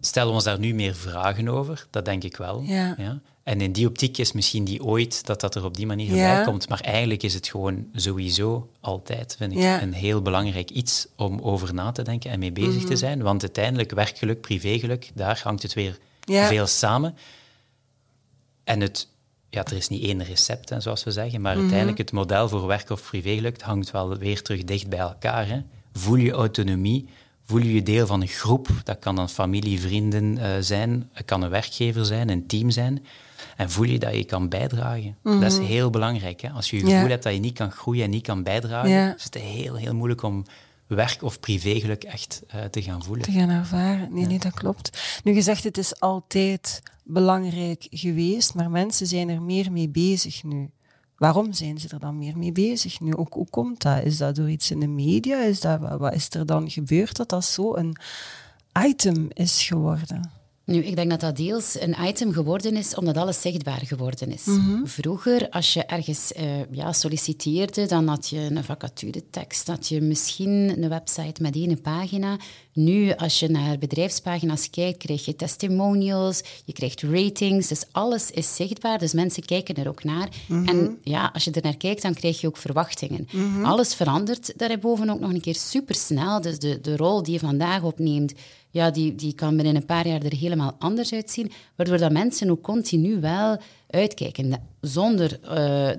Stellen 0.00 0.28
we 0.28 0.34
ons 0.34 0.44
daar 0.44 0.58
nu 0.58 0.74
meer 0.74 0.94
vragen 0.94 1.48
over? 1.48 1.86
Dat 1.90 2.04
denk 2.04 2.24
ik 2.24 2.36
wel. 2.36 2.62
Ja. 2.62 3.20
En 3.42 3.60
in 3.60 3.72
die 3.72 3.86
optiek 3.86 4.18
is 4.18 4.32
misschien 4.32 4.64
die 4.64 4.84
ooit 4.84 5.26
dat 5.26 5.40
dat 5.40 5.54
er 5.54 5.64
op 5.64 5.76
die 5.76 5.86
manier 5.86 6.14
Ja. 6.14 6.34
bij 6.34 6.44
komt. 6.44 6.68
Maar 6.68 6.80
eigenlijk 6.80 7.22
is 7.22 7.34
het 7.34 7.48
gewoon 7.48 7.86
sowieso 7.94 8.70
altijd, 8.80 9.34
vind 9.38 9.52
ik, 9.52 9.58
Ja. 9.58 9.82
een 9.82 9.92
heel 9.92 10.22
belangrijk 10.22 10.70
iets 10.70 11.06
om 11.16 11.40
over 11.40 11.74
na 11.74 11.92
te 11.92 12.02
denken 12.02 12.30
en 12.30 12.38
mee 12.38 12.52
bezig 12.52 12.76
Mhm. 12.82 12.86
te 12.86 12.96
zijn. 12.96 13.22
Want 13.22 13.42
uiteindelijk, 13.42 13.90
werkgeluk, 13.90 14.40
privégeluk, 14.40 15.10
daar 15.14 15.40
hangt 15.44 15.62
het 15.62 15.74
weer 15.74 15.98
Ja. 16.24 16.46
veel 16.48 16.66
samen. 16.66 17.14
En 18.64 18.80
het, 18.80 19.08
ja, 19.50 19.64
er 19.64 19.76
is 19.76 19.88
niet 19.88 20.02
één 20.02 20.24
recept, 20.24 20.68
hè, 20.68 20.80
zoals 20.80 21.04
we 21.04 21.10
zeggen, 21.10 21.40
maar 21.40 21.52
Mhm. 21.52 21.60
uiteindelijk 21.60 21.98
het 21.98 22.12
model 22.12 22.48
voor 22.48 22.66
werk 22.66 22.90
of 22.90 23.08
privégeluk 23.08 23.60
hangt 23.62 23.90
wel 23.90 24.16
weer 24.16 24.42
terug 24.42 24.64
dicht 24.64 24.88
bij 24.88 24.98
elkaar. 24.98 25.46
Hè. 25.48 25.60
Voel 25.92 26.16
je 26.16 26.30
autonomie, 26.32 27.08
voel 27.44 27.60
je 27.60 27.74
je 27.74 27.82
deel 27.82 28.06
van 28.06 28.20
een 28.20 28.28
groep. 28.28 28.68
Dat 28.84 28.98
kan 28.98 29.16
dan 29.16 29.28
familie, 29.28 29.80
vrienden 29.80 30.38
eh, 30.38 30.50
zijn, 30.60 31.10
het 31.12 31.24
kan 31.26 31.42
een 31.42 31.50
werkgever 31.50 32.04
zijn, 32.04 32.28
een 32.28 32.46
team 32.46 32.70
zijn. 32.70 33.04
En 33.56 33.70
voel 33.70 33.84
je 33.86 33.98
dat 33.98 34.14
je 34.14 34.24
kan 34.24 34.48
bijdragen. 34.48 35.16
Dat 35.22 35.42
is 35.42 35.58
heel 35.58 35.90
belangrijk. 35.90 36.40
Hè. 36.40 36.50
Als 36.50 36.70
je 36.70 36.76
het 36.76 36.84
Mhm. 36.84 36.94
Gevoel 36.94 37.10
hebt 37.10 37.22
dat 37.22 37.32
je 37.32 37.38
niet 37.40 37.54
kan 37.54 37.70
groeien 37.70 38.04
en 38.04 38.10
niet 38.10 38.22
kan 38.22 38.42
bijdragen, 38.42 38.90
is 39.16 39.24
het 39.24 39.34
heel, 39.34 39.74
heel 39.74 39.94
moeilijk 39.94 40.22
om 40.22 40.44
werk- 40.86 41.22
of 41.22 41.40
privégeluk 41.40 42.04
echt 42.04 42.42
uh, 42.54 42.64
te 42.64 42.82
gaan 42.82 43.02
voelen. 43.04 43.24
Te 43.24 43.32
gaan 43.32 43.48
ervaren. 43.48 44.08
Nee, 44.14 44.26
nee, 44.26 44.38
dat 44.38 44.54
klopt. 44.54 45.20
Nu 45.24 45.34
gezegd, 45.34 45.64
het 45.64 45.78
is 45.78 46.00
altijd 46.00 46.82
belangrijk 47.04 47.86
geweest, 47.90 48.54
maar 48.54 48.70
mensen 48.70 49.06
zijn 49.06 49.28
er 49.28 49.42
meer 49.42 49.72
mee 49.72 49.88
bezig 49.88 50.42
nu. 50.44 50.70
Waarom 51.16 51.52
zijn 51.52 51.78
ze 51.78 51.88
er 51.88 51.98
dan 52.00 52.18
meer 52.18 52.38
mee 52.38 52.52
bezig 52.52 53.00
nu? 53.00 53.14
Ook, 53.16 53.32
hoe 53.34 53.50
komt 53.50 53.82
dat? 53.82 54.02
Is 54.04 54.16
dat 54.16 54.34
door 54.36 54.50
iets 54.50 54.70
in 54.70 54.80
de 54.80 54.86
media? 54.88 55.42
Is 55.42 55.60
dat, 55.60 55.80
wat 55.98 56.14
is 56.14 56.30
er 56.30 56.46
dan 56.46 56.70
gebeurd 56.70 57.16
dat 57.16 57.28
dat 57.28 57.44
zo 57.44 57.76
een 57.76 57.96
item 58.86 59.28
is 59.32 59.62
geworden? 59.62 60.30
Nu, 60.70 60.84
ik 60.84 60.96
denk 60.96 61.10
dat 61.10 61.20
dat 61.20 61.36
deels 61.36 61.80
een 61.80 61.96
item 62.00 62.32
geworden 62.32 62.76
is 62.76 62.94
omdat 62.94 63.16
alles 63.16 63.40
zichtbaar 63.40 63.80
geworden 63.84 64.32
is. 64.32 64.44
Mhm. 64.44 64.86
Vroeger, 64.86 65.48
als 65.48 65.72
je 65.72 65.84
ergens 65.84 66.32
uh, 66.36 66.44
ja, 66.70 66.92
solliciteerde, 66.92 67.86
dan 67.86 68.08
had 68.08 68.28
je 68.28 68.38
een 68.38 68.64
vacaturetekst, 68.64 69.66
had 69.66 69.88
je 69.88 70.00
misschien 70.00 70.82
een 70.82 70.88
website 70.88 71.42
met 71.42 71.54
één 71.54 71.80
pagina. 71.80 72.36
Nu, 72.72 73.12
als 73.12 73.40
je 73.40 73.48
naar 73.48 73.78
bedrijfspagina's 73.78 74.70
kijkt, 74.70 74.98
krijg 74.98 75.24
je 75.24 75.36
testimonials, 75.36 76.42
je 76.64 76.72
krijgt 76.72 77.02
ratings, 77.02 77.68
dus 77.68 77.84
alles 77.92 78.30
is 78.30 78.54
zichtbaar, 78.54 78.98
dus 78.98 79.12
mensen 79.12 79.44
kijken 79.44 79.74
er 79.74 79.88
ook 79.88 80.04
naar. 80.04 80.28
Mhm. 80.46 80.68
En 80.68 80.98
ja, 81.02 81.30
als 81.32 81.44
je 81.44 81.50
er 81.50 81.62
naar 81.62 81.76
kijkt, 81.76 82.02
dan 82.02 82.14
krijg 82.14 82.40
je 82.40 82.46
ook 82.46 82.56
verwachtingen. 82.56 83.28
Mhm. 83.32 83.64
Alles 83.64 83.94
verandert 83.94 84.52
daarboven 84.56 85.10
ook 85.10 85.20
nog 85.20 85.32
een 85.32 85.40
keer 85.40 85.54
supersnel, 85.54 86.40
dus 86.40 86.58
de, 86.58 86.80
de 86.80 86.96
rol 86.96 87.22
die 87.22 87.32
je 87.32 87.38
vandaag 87.38 87.82
opneemt, 87.82 88.32
ja, 88.70 88.90
die, 88.90 89.14
die 89.14 89.34
kan 89.34 89.56
binnen 89.56 89.76
een 89.76 89.86
paar 89.86 90.06
jaar 90.06 90.22
er 90.22 90.36
helemaal 90.36 90.76
anders 90.78 91.12
uitzien, 91.12 91.52
waardoor 91.76 91.98
dat 91.98 92.12
mensen 92.12 92.50
ook 92.50 92.62
continu 92.62 93.20
wel 93.20 93.60
uitkijken, 93.90 94.62
zonder 94.80 95.38
uh, 95.42 95.48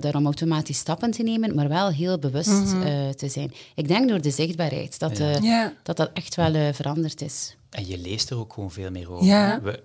daarom 0.00 0.24
automatisch 0.24 0.78
stappen 0.78 1.10
te 1.10 1.22
nemen, 1.22 1.54
maar 1.54 1.68
wel 1.68 1.88
heel 1.88 2.18
bewust 2.18 2.72
uh, 2.72 3.08
te 3.08 3.28
zijn. 3.28 3.52
Ik 3.74 3.88
denk 3.88 4.08
door 4.08 4.20
de 4.20 4.30
zichtbaarheid 4.30 4.98
dat 4.98 5.20
uh, 5.20 5.38
ja. 5.38 5.72
dat, 5.82 5.96
dat 5.96 6.10
echt 6.14 6.34
wel 6.34 6.72
veranderd 6.72 7.20
is. 7.20 7.56
En 7.70 7.86
je 7.86 7.98
leest 7.98 8.30
er 8.30 8.38
ook 8.38 8.52
gewoon 8.52 8.70
veel 8.72 8.90
meer 8.90 9.12
over. 9.12 9.26
Ja. 9.26 9.60
We, 9.62 9.82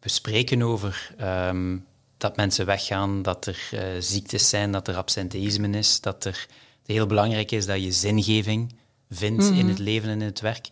we 0.00 0.08
spreken 0.08 0.62
over 0.62 1.14
um, 1.48 1.84
dat 2.16 2.36
mensen 2.36 2.66
weggaan, 2.66 3.22
dat 3.22 3.46
er 3.46 3.70
ziektes 3.98 4.48
zijn, 4.48 4.72
dat 4.72 4.88
er 4.88 4.96
absenteïsme 4.96 5.78
is, 5.78 6.00
dat 6.00 6.24
er 6.24 6.46
het 6.78 6.96
heel 6.96 7.06
belangrijk 7.06 7.50
is 7.50 7.66
dat 7.66 7.82
je 7.82 7.92
zingeving 7.92 8.74
vindt 9.10 9.50
Mhm. 9.50 9.58
in 9.58 9.68
het 9.68 9.78
leven 9.78 10.08
en 10.08 10.20
in 10.20 10.26
het 10.26 10.40
werk 10.40 10.68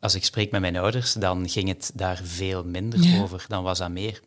als 0.00 0.14
ik 0.14 0.24
spreek 0.24 0.50
met 0.50 0.60
mijn 0.60 0.76
ouders, 0.76 1.12
dan 1.12 1.48
ging 1.48 1.68
het 1.68 1.90
daar 1.94 2.20
veel 2.24 2.64
minder 2.64 3.00
Ja. 3.02 3.22
over. 3.22 3.44
Dan 3.48 3.62
was 3.62 3.78
dat 3.78 3.90
meer, 3.90 4.20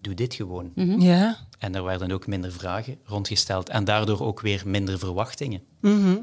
doe 0.00 0.14
dit 0.14 0.34
gewoon. 0.34 0.72
Ja. 0.98 1.36
En 1.58 1.74
er 1.74 1.84
werden 1.84 2.10
ook 2.10 2.26
minder 2.26 2.52
vragen 2.52 2.98
rondgesteld. 3.04 3.68
En 3.68 3.84
daardoor 3.84 4.20
ook 4.20 4.40
weer 4.40 4.62
minder 4.66 4.98
verwachtingen. 4.98 5.62
Mhm. 5.80 6.16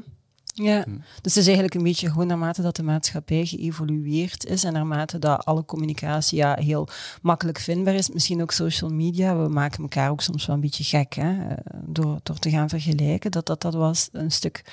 Ja, 0.56 0.84
dus 0.84 0.94
het 1.34 1.36
is 1.36 1.44
eigenlijk 1.44 1.74
een 1.74 1.82
beetje 1.82 2.10
gewoon 2.10 2.26
naarmate 2.26 2.62
dat 2.62 2.76
de 2.76 2.82
maatschappij 2.82 3.46
geëvolueerd 3.46 4.44
is 4.46 4.64
en 4.64 4.72
naarmate 4.72 5.18
dat 5.18 5.44
alle 5.44 5.64
communicatie 5.64 6.38
ja, 6.38 6.56
heel 6.60 6.88
makkelijk 7.22 7.58
vindbaar 7.58 7.94
is, 7.94 8.08
misschien 8.10 8.42
ook 8.42 8.50
social 8.52 8.90
media, 8.90 9.36
we 9.42 9.48
maken 9.48 9.82
elkaar 9.82 10.10
ook 10.10 10.20
soms 10.20 10.46
wel 10.46 10.54
een 10.54 10.62
beetje 10.62 10.84
gek 10.84 11.14
hè, 11.14 11.46
eh, 11.48 11.56
door, 11.86 12.18
door 12.22 12.38
te 12.38 12.50
gaan 12.50 12.68
vergelijken, 12.68 13.30
dat 13.30 13.46
dat, 13.46 13.60
dat 13.62 13.74
was 13.74 14.08
een 14.12 14.30
stuk 14.30 14.64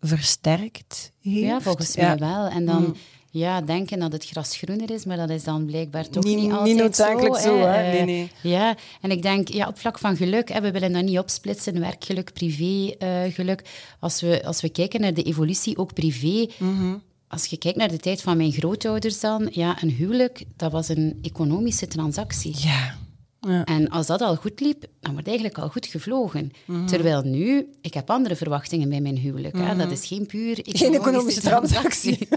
versterkt 0.00 1.12
heeft. 1.20 1.46
Ja, 1.46 1.60
volgens 1.60 1.94
Ja. 1.94 2.08
mij 2.08 2.18
wel. 2.18 2.46
En 2.48 2.66
dan 2.66 2.82
Mm. 2.82 2.94
Ja, 3.30 3.60
denken 3.60 3.98
dat 3.98 4.12
het 4.12 4.24
gras 4.26 4.56
groener 4.56 4.90
is, 4.90 5.04
maar 5.04 5.16
dat 5.16 5.30
is 5.30 5.44
dan 5.44 5.64
blijkbaar 5.66 6.08
toch 6.08 6.24
Niet- 6.24 6.36
niet, 6.36 6.44
niet 6.44 6.52
altijd 6.54 6.76
noodzakelijk 6.76 7.36
zo, 7.36 7.56
hè. 7.58 7.82
Eh, 7.82 7.92
Nee, 7.92 8.04
nee. 8.04 8.30
Ja, 8.42 8.76
en 9.00 9.10
ik 9.10 9.22
denk, 9.22 9.48
ja, 9.48 9.68
op 9.68 9.78
vlak 9.78 9.98
van 9.98 10.16
geluk, 10.16 10.48
hè, 10.48 10.60
we 10.60 10.70
willen 10.70 10.92
dat 10.92 11.02
niet 11.02 11.18
opsplitsen, 11.18 11.80
werkgeluk, 11.80 12.32
privégeluk. 12.32 13.62
als, 14.00 14.20
we, 14.20 14.44
als 14.44 14.60
we 14.60 14.68
kijken 14.68 15.00
naar 15.00 15.14
de 15.14 15.22
evolutie, 15.22 15.76
ook 15.76 15.92
privé... 15.94 16.46
Mhm. 16.58 16.94
Als 17.30 17.46
je 17.46 17.56
kijkt 17.56 17.78
naar 17.78 17.88
de 17.88 17.96
tijd 17.96 18.22
van 18.22 18.36
mijn 18.36 18.52
grootouders 18.52 19.20
dan, 19.20 19.48
ja, 19.52 19.82
een 19.82 19.90
huwelijk, 19.90 20.44
dat 20.56 20.72
was 20.72 20.88
een 20.88 21.18
economische 21.22 21.86
transactie. 21.86 22.54
Ja. 22.58 22.94
Ja. 23.40 23.64
En 23.64 23.88
als 23.88 24.06
dat 24.06 24.20
al 24.20 24.36
goed 24.36 24.60
liep, 24.60 24.84
dan 25.00 25.12
wordt 25.12 25.26
eigenlijk 25.26 25.58
al 25.58 25.68
goed 25.68 25.86
gevlogen. 25.86 26.50
Mhm. 26.64 26.86
Terwijl 26.86 27.22
nu, 27.22 27.66
ik 27.80 27.94
heb 27.94 28.10
andere 28.10 28.36
verwachtingen 28.36 28.88
bij 28.88 29.00
mijn 29.00 29.16
huwelijk. 29.16 29.56
Hè. 29.58 29.76
Dat 29.76 29.90
is 29.90 30.06
geen 30.06 30.26
puur 30.26 30.50
economische, 30.58 30.84
Geen 30.84 30.94
economische 30.94 31.40
transactie. 31.40 32.28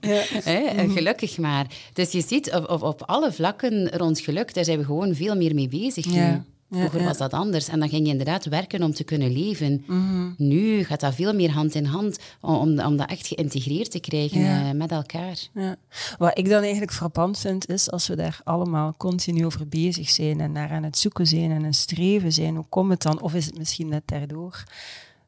Ja. 0.00 0.22
Hè, 0.42 0.88
Gelukkig 0.88 1.38
maar. 1.38 1.66
Dus 1.92 2.12
je 2.12 2.20
ziet, 2.20 2.52
op, 2.54 2.70
op, 2.70 2.82
op 2.82 3.02
alle 3.02 3.32
vlakken 3.32 3.88
rond 3.88 4.20
geluk, 4.20 4.54
daar 4.54 4.64
zijn 4.64 4.78
we 4.78 4.84
gewoon 4.84 5.14
veel 5.14 5.36
meer 5.36 5.54
mee 5.54 5.68
bezig 5.68 6.06
nu. 6.06 6.12
Ja. 6.12 6.44
Ja, 6.70 6.78
Vroeger 6.78 7.00
ja. 7.00 7.06
was 7.06 7.18
dat 7.18 7.32
anders. 7.32 7.68
En 7.68 7.78
dan 7.78 7.88
ging 7.88 8.04
je 8.04 8.10
inderdaad 8.12 8.44
werken 8.44 8.82
om 8.82 8.92
te 8.92 9.04
kunnen 9.04 9.32
leven. 9.32 9.84
Mhm. 9.86 10.30
Nu 10.36 10.84
gaat 10.84 11.00
dat 11.00 11.14
veel 11.14 11.34
meer 11.34 11.50
hand 11.50 11.74
in 11.74 11.84
hand 11.84 12.18
om, 12.40 12.54
om, 12.54 12.80
om 12.80 12.96
dat 12.96 13.10
echt 13.10 13.26
geïntegreerd 13.26 13.90
te 13.90 14.00
krijgen 14.00 14.40
eh, 14.40 14.70
met 14.70 14.90
elkaar. 14.90 15.38
Ja. 15.54 15.76
Wat 16.18 16.38
ik 16.38 16.48
dan 16.48 16.62
eigenlijk 16.62 16.92
frappant 16.92 17.38
vind, 17.38 17.68
is 17.68 17.90
als 17.90 18.08
we 18.08 18.16
daar 18.16 18.40
allemaal 18.44 18.94
continu 18.96 19.44
over 19.44 19.68
bezig 19.68 20.08
zijn 20.08 20.40
en 20.40 20.52
naar 20.52 20.70
aan 20.70 20.82
het 20.82 20.98
zoeken 20.98 21.26
zijn 21.26 21.50
en 21.50 21.64
het 21.64 21.76
streven 21.76 22.32
zijn, 22.32 22.54
hoe 22.54 22.66
komt 22.68 22.90
het 22.90 23.02
dan, 23.02 23.20
of 23.22 23.34
is 23.34 23.46
het 23.46 23.58
misschien 23.58 23.88
net 23.88 24.02
daardoor, 24.04 24.64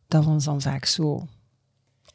dat 0.09 0.25
we 0.25 0.31
ons 0.31 0.45
dan 0.45 0.61
vaak 0.61 0.85
zo 0.85 1.27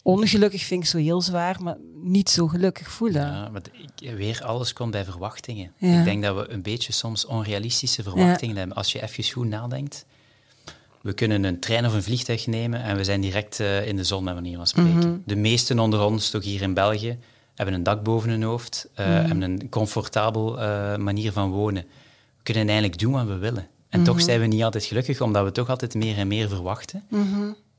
ongelukkig, 0.05 0.63
vind 0.63 0.83
ik 0.83 0.89
zo 0.89 0.97
heel 0.97 1.21
zwaar, 1.21 1.57
maar 1.63 1.77
niet 2.03 2.29
zo 2.29 2.47
gelukkig 2.47 2.91
voelen. 2.91 3.21
Ja, 3.21 3.51
ik, 3.99 4.15
weer 4.15 4.41
alles 4.43 4.73
komt 4.73 4.91
bij 4.91 5.05
verwachtingen. 5.05 5.71
Ja. 5.77 5.99
Ik 5.99 6.03
denk 6.05 6.23
dat 6.23 6.35
we 6.35 6.51
een 6.53 6.61
beetje 6.61 6.93
soms 6.93 7.25
onrealistische 7.25 8.03
verwachtingen 8.03 8.55
hebben. 8.57 8.75
Als 8.77 8.91
je 8.91 9.01
even 9.01 9.23
goed 9.23 9.47
nadenkt, 9.47 10.05
we 11.01 11.13
kunnen 11.13 11.43
een 11.43 11.59
trein 11.59 11.85
of 11.85 11.93
een 11.93 12.03
vliegtuig 12.03 12.47
nemen 12.47 12.83
en 12.83 12.95
we 12.95 13.03
zijn 13.03 13.21
direct 13.21 13.59
eh, 13.59 13.87
in 13.87 13.95
de 13.95 14.03
zon, 14.03 14.23
met 14.23 14.33
manier 14.33 14.55
van 14.57 14.67
spreken. 14.67 14.95
Mhm. 15.09 15.17
De 15.25 15.35
meesten 15.35 15.79
onder 15.79 16.01
ons, 16.01 16.29
toch 16.29 16.43
hier 16.43 16.61
in 16.61 16.73
België, 16.73 17.17
hebben 17.55 17.75
een 17.75 17.83
dak 17.83 18.03
boven 18.03 18.29
hun 18.29 18.43
hoofd, 18.43 18.89
Mhm. 18.95 19.01
hebben 19.09 19.41
een 19.41 19.69
comfortabel 19.69 20.59
eh, 20.61 20.95
manier 20.97 21.31
van 21.31 21.49
wonen. 21.51 21.83
We 22.37 22.43
kunnen 22.43 22.67
eigenlijk 22.67 22.99
doen 22.99 23.11
wat 23.13 23.25
we 23.25 23.37
willen. 23.37 23.67
En 23.89 24.03
toch 24.03 24.15
Mhm. 24.15 24.23
zijn 24.25 24.39
we 24.39 24.45
niet 24.45 24.63
altijd 24.63 24.83
gelukkig, 24.85 25.21
omdat 25.21 25.43
we 25.43 25.51
toch 25.51 25.69
altijd 25.69 25.93
meer 25.93 26.17
en 26.17 26.27
meer 26.27 26.49
verwachten. 26.49 27.03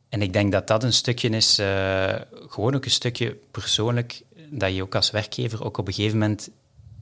En 0.09 0.23
ik 0.23 0.33
denk 0.33 0.53
dat 0.53 0.66
dat 0.66 0.83
een 0.83 0.92
stukje 0.92 1.29
is, 1.29 1.59
eh, 1.59 2.14
gewoon 2.49 2.75
ook 2.75 2.85
een 2.85 2.90
stukje 2.90 3.37
persoonlijk, 3.51 4.23
dat 4.51 4.75
je 4.75 4.83
ook 4.83 4.95
als 4.95 5.11
werkgever 5.11 5.64
ook 5.64 5.77
op 5.79 5.87
een 5.87 5.95
gegeven 5.95 6.19
moment 6.19 6.51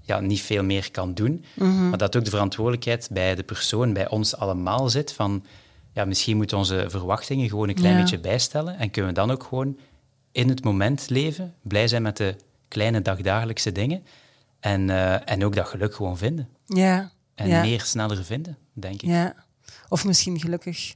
ja, 0.02 0.20
niet 0.20 0.40
veel 0.40 0.62
meer 0.64 0.90
kan 0.90 1.14
doen. 1.14 1.44
Mhm. 1.54 1.88
Maar 1.88 1.98
dat 1.98 2.16
ook 2.16 2.24
de 2.24 2.30
verantwoordelijkheid 2.30 3.08
bij 3.12 3.34
de 3.34 3.42
persoon, 3.42 3.92
bij 3.92 4.08
ons 4.08 4.36
allemaal 4.36 4.88
zit 4.88 5.12
van, 5.12 5.44
ja, 5.92 6.04
misschien 6.04 6.36
moeten 6.36 6.58
onze 6.58 6.84
verwachtingen 6.88 7.48
gewoon 7.48 7.68
een 7.68 7.74
klein 7.74 7.94
Ja. 7.94 8.00
beetje 8.00 8.18
bijstellen 8.18 8.78
en 8.78 8.90
kunnen 8.90 9.10
we 9.10 9.16
dan 9.20 9.30
ook 9.30 9.42
gewoon 9.42 9.78
in 10.32 10.48
het 10.48 10.64
moment 10.64 11.10
leven, 11.10 11.54
blij 11.62 11.88
zijn 11.88 12.02
met 12.02 12.16
de 12.16 12.36
kleine 12.68 13.02
dagdagelijkse 13.02 13.72
dingen 13.72 14.04
en, 14.60 14.90
eh, 14.90 15.30
en 15.30 15.44
ook 15.44 15.54
dat 15.54 15.68
geluk 15.68 15.94
gewoon 15.94 16.18
vinden. 16.18 16.48
Ja. 16.66 17.12
En 17.34 17.48
ja. 17.48 17.60
meer 17.60 17.80
sneller 17.80 18.24
vinden, 18.24 18.56
denk 18.72 19.02
ik. 19.02 19.08
Ja. 19.08 19.34
Of 19.88 20.04
misschien 20.04 20.40
gelukkig 20.40 20.92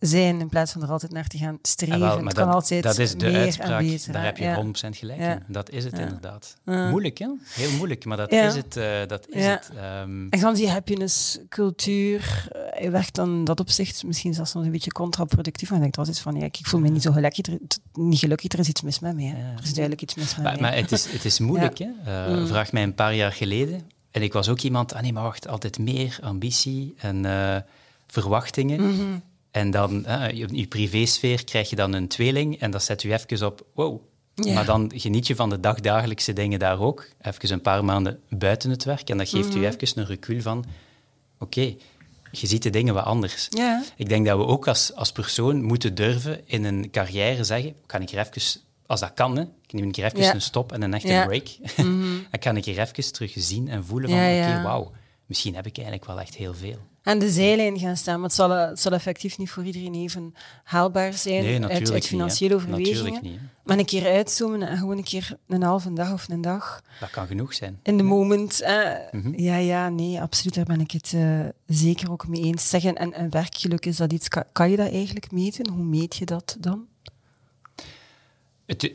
zijn 0.00 0.40
in 0.40 0.48
plaats 0.48 0.72
van 0.72 0.82
er 0.82 0.88
altijd 0.90 1.12
naar 1.12 1.26
te 1.26 1.38
gaan 1.38 1.58
streven. 1.62 1.94
Ah, 1.94 2.00
wel, 2.00 2.24
het 2.24 2.34
kan 2.34 2.44
dat, 2.46 2.54
altijd 2.54 2.82
dat 2.82 2.98
is 2.98 3.14
de 3.14 3.26
meer 3.26 3.40
uitspraak, 3.40 3.80
beter, 3.80 4.12
daar 4.12 4.24
heb 4.24 4.36
je 4.36 4.44
ja. 4.44 4.54
100% 4.54 4.96
gelijk 4.96 5.18
Ja. 5.20 5.32
in. 5.32 5.42
Dat 5.48 5.70
is 5.70 5.84
het 5.84 5.96
Ja. 5.96 6.02
inderdaad. 6.02 6.56
Moeilijk, 6.64 7.18
hè? 7.18 7.28
Heel 7.44 7.70
moeilijk, 7.70 8.04
maar 8.04 8.16
dat 8.16 8.32
is 8.32 8.54
het. 8.54 8.76
eh, 8.76 9.06
dat 9.06 9.28
is 9.28 9.44
het. 9.46 9.70
Ehm, 9.76 10.26
En 10.28 10.38
gans 10.38 10.58
die 10.58 10.68
happiness-cultuur 10.70 12.48
eh, 12.74 12.82
je 12.82 12.90
werkt 12.90 13.14
dan 13.14 13.28
in 13.34 13.44
dat 13.44 13.60
opzicht 13.60 14.04
misschien 14.04 14.34
zelfs 14.34 14.52
nog 14.54 14.64
een 14.64 14.70
beetje 14.70 14.92
contraproductief. 14.92 15.68
Maar 15.68 15.76
ik 15.78 15.84
denk 15.84 15.96
altijd 15.98 16.18
van, 16.18 16.36
ja, 16.36 16.44
ik 16.44 16.58
voel 16.62 16.80
me 16.80 16.88
niet 16.88 17.02
zo 17.02 17.12
gelukkig, 17.12 17.46
er, 17.46 17.58
niet 17.92 18.18
gelukkig, 18.18 18.52
er 18.52 18.58
is 18.58 18.68
iets 18.68 18.82
mis 18.82 18.98
met 18.98 19.14
mij. 19.14 19.34
Er 19.56 19.62
is 19.62 19.72
duidelijk 19.72 20.02
iets 20.02 20.14
mis 20.14 20.34
met 20.34 20.44
maar, 20.44 20.52
mij. 20.52 20.60
maar 20.62 20.74
het, 20.76 20.92
is, 20.92 21.10
het 21.12 21.24
is 21.24 21.38
moeilijk, 21.38 21.78
hè? 21.78 21.88
Eh, 22.04 22.26
Mm. 22.38 22.46
Vraag 22.46 22.72
mij 22.72 22.82
een 22.82 22.94
paar 22.94 23.14
jaar 23.14 23.32
geleden. 23.32 23.90
En 24.10 24.22
ik 24.22 24.32
was 24.32 24.48
ook 24.48 24.60
iemand, 24.60 24.94
ah 24.94 25.02
nee, 25.02 25.12
maar 25.12 25.22
wacht, 25.22 25.48
altijd 25.48 25.78
meer 25.78 26.18
ambitie 26.22 26.94
en 26.98 27.24
verwachtingen. 28.06 28.80
Mhm. 28.80 29.18
En 29.50 29.70
dan, 29.70 30.04
eh, 30.06 30.38
in 30.40 30.56
je 30.56 30.66
privésfeer 30.66 31.44
krijg 31.44 31.70
je 31.70 31.76
dan 31.76 31.92
een 31.92 32.08
tweeling 32.08 32.58
en 32.60 32.70
dat 32.70 32.82
zet 32.82 33.02
u 33.02 33.12
even 33.12 33.46
op, 33.46 33.66
wow. 33.74 34.00
Ja. 34.34 34.52
Maar 34.54 34.64
dan 34.64 34.92
geniet 34.94 35.26
je 35.26 35.34
van 35.36 35.50
de 35.50 35.60
dagdagelijkse 35.60 36.32
dingen 36.32 36.58
daar 36.58 36.80
ook. 36.80 37.08
Even 37.20 37.52
een 37.52 37.60
paar 37.60 37.84
maanden 37.84 38.20
buiten 38.28 38.70
het 38.70 38.84
werk. 38.84 39.10
En 39.10 39.18
dat 39.18 39.28
geeft 39.28 39.48
Mhm. 39.48 39.58
u 39.58 39.66
even 39.66 39.98
een 39.98 40.06
recul 40.06 40.40
van, 40.40 40.64
oké, 41.38 41.74
je 42.32 42.46
ziet 42.46 42.62
de 42.62 42.70
dingen 42.70 42.94
wat 42.94 43.04
anders. 43.04 43.46
Ja. 43.50 43.82
Ik 43.96 44.08
denk 44.08 44.26
dat 44.26 44.38
we 44.38 44.44
ook 44.46 44.68
als, 44.68 44.94
als 44.94 45.12
persoon 45.12 45.62
moeten 45.62 45.94
durven 45.94 46.40
in 46.48 46.64
een 46.64 46.90
carrière 46.90 47.44
zeggen, 47.44 47.74
kan 47.86 48.02
ik 48.02 48.10
er 48.10 48.18
even, 48.18 48.60
als 48.86 49.00
dat 49.00 49.14
kan, 49.14 49.36
hè, 49.36 49.42
ik 49.42 49.72
neem 49.72 49.84
een 49.84 49.92
keer 49.92 50.04
even 50.04 50.20
Ja. 50.20 50.34
een 50.34 50.40
stop 50.42 50.72
en 50.72 50.82
een 50.82 50.94
echte 50.94 51.08
Ja. 51.12 51.26
break. 51.26 51.46
Mhm. 51.76 52.08
dan 52.30 52.40
kan 52.40 52.56
ik 52.56 52.64
hier 52.64 52.78
even 52.78 53.12
terug 53.12 53.32
zien 53.36 53.68
en 53.68 53.84
voelen 53.84 54.10
van, 54.10 54.18
oké, 54.18 54.28
ja. 54.28 54.62
wauw, 54.62 54.90
misschien 55.26 55.54
heb 55.54 55.66
ik 55.66 55.76
eigenlijk 55.76 56.06
wel 56.06 56.20
echt 56.20 56.34
heel 56.36 56.54
veel. 56.54 56.78
Aan 57.08 57.18
de 57.18 57.30
zijlijn 57.30 57.78
gaan 57.78 57.96
staan, 57.96 58.14
maar 58.14 58.28
het 58.28 58.34
zal, 58.38 58.50
het 58.50 58.80
zal 58.80 58.92
effectief 58.92 59.38
niet 59.38 59.50
voor 59.50 59.64
iedereen 59.64 59.94
even 59.94 60.34
haalbaar 60.64 61.12
zijn 61.12 61.42
Nee, 61.44 61.64
uit, 61.64 61.92
niet, 61.92 62.06
financiële 62.06 62.50
hè. 62.50 62.56
overwegingen. 62.56 62.96
Natuurlijk 63.04 63.22
niet. 63.24 63.40
Maar 63.64 63.78
een 63.78 63.84
keer 63.84 64.06
uitzoomen 64.06 64.62
en 64.68 64.78
gewoon 64.78 64.96
een 64.98 65.04
keer 65.04 65.36
een 65.48 65.62
halve 65.62 65.92
dag 65.92 66.12
of 66.12 66.28
een 66.28 66.40
dag 66.40 66.82
Dat 67.00 67.10
kan 67.10 67.26
genoeg 67.26 67.54
zijn. 67.54 67.78
in 67.82 67.96
de 67.96 68.02
moment. 68.02 68.60
eh, 68.60 68.90
Mhm. 69.12 69.40
Ja, 69.40 69.56
ja, 69.56 69.88
nee, 69.88 70.20
absoluut. 70.20 70.54
Daar 70.54 70.64
ben 70.64 70.80
ik 70.80 70.90
het 70.90 71.12
eh, 71.14 71.40
zeker 71.66 72.10
ook 72.10 72.28
mee 72.28 72.42
eens. 72.42 72.68
Zeggen, 72.68 72.94
en, 72.94 73.12
en 73.12 73.30
werkgeluk, 73.30 73.86
is 73.86 73.96
dat 73.96 74.12
iets, 74.12 74.28
kan, 74.28 74.44
kan 74.52 74.70
je 74.70 74.76
dat 74.76 74.90
eigenlijk 74.92 75.30
meten? 75.32 75.68
Hoe 75.70 75.84
meet 75.84 76.16
je 76.16 76.24
dat 76.24 76.56
dan? 76.60 76.86
Het, 78.66 78.92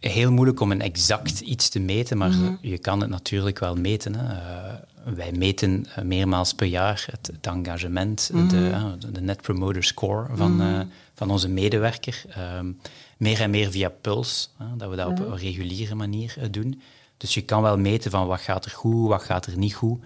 heel 0.00 0.32
moeilijk 0.32 0.60
om 0.60 0.70
een 0.70 0.80
exact 0.82 1.40
iets 1.40 1.68
te 1.68 1.78
meten, 1.78 2.18
maar 2.18 2.30
Mhm. 2.30 2.54
je 2.60 2.78
kan 2.78 3.00
het 3.00 3.10
natuurlijk 3.10 3.58
wel 3.58 3.74
meten. 3.76 4.14
Hè. 4.14 4.34
Wij 5.14 5.32
meten 5.32 5.86
eh, 5.94 6.04
meermaals 6.04 6.54
per 6.54 6.66
jaar 6.66 7.06
het, 7.10 7.26
het 7.26 7.46
engagement, 7.46 8.30
Mhm. 8.32 8.48
de, 8.48 8.70
eh, 8.70 8.84
de 9.12 9.20
Net 9.20 9.42
Promoter 9.42 9.84
Score 9.84 10.36
van, 10.36 10.60
eh, 10.60 10.80
van 11.14 11.30
onze 11.30 11.48
medewerker. 11.48 12.22
Ehm, 12.28 12.72
meer 13.16 13.40
en 13.40 13.50
meer 13.50 13.70
via 13.70 13.88
Puls, 13.88 14.50
dat 14.76 14.90
we 14.90 14.96
dat 14.96 15.06
op 15.08 15.18
een 15.18 15.36
reguliere 15.36 15.94
manier 15.94 16.36
doen. 16.50 16.80
Dus 17.16 17.34
je 17.34 17.42
kan 17.42 17.62
wel 17.62 17.78
meten 17.78 18.10
van 18.10 18.26
wat 18.26 18.40
gaat 18.40 18.64
er 18.64 18.70
goed, 18.70 19.08
wat 19.08 19.22
gaat 19.22 19.46
er 19.46 19.58
niet 19.58 19.74
goed. 19.74 20.00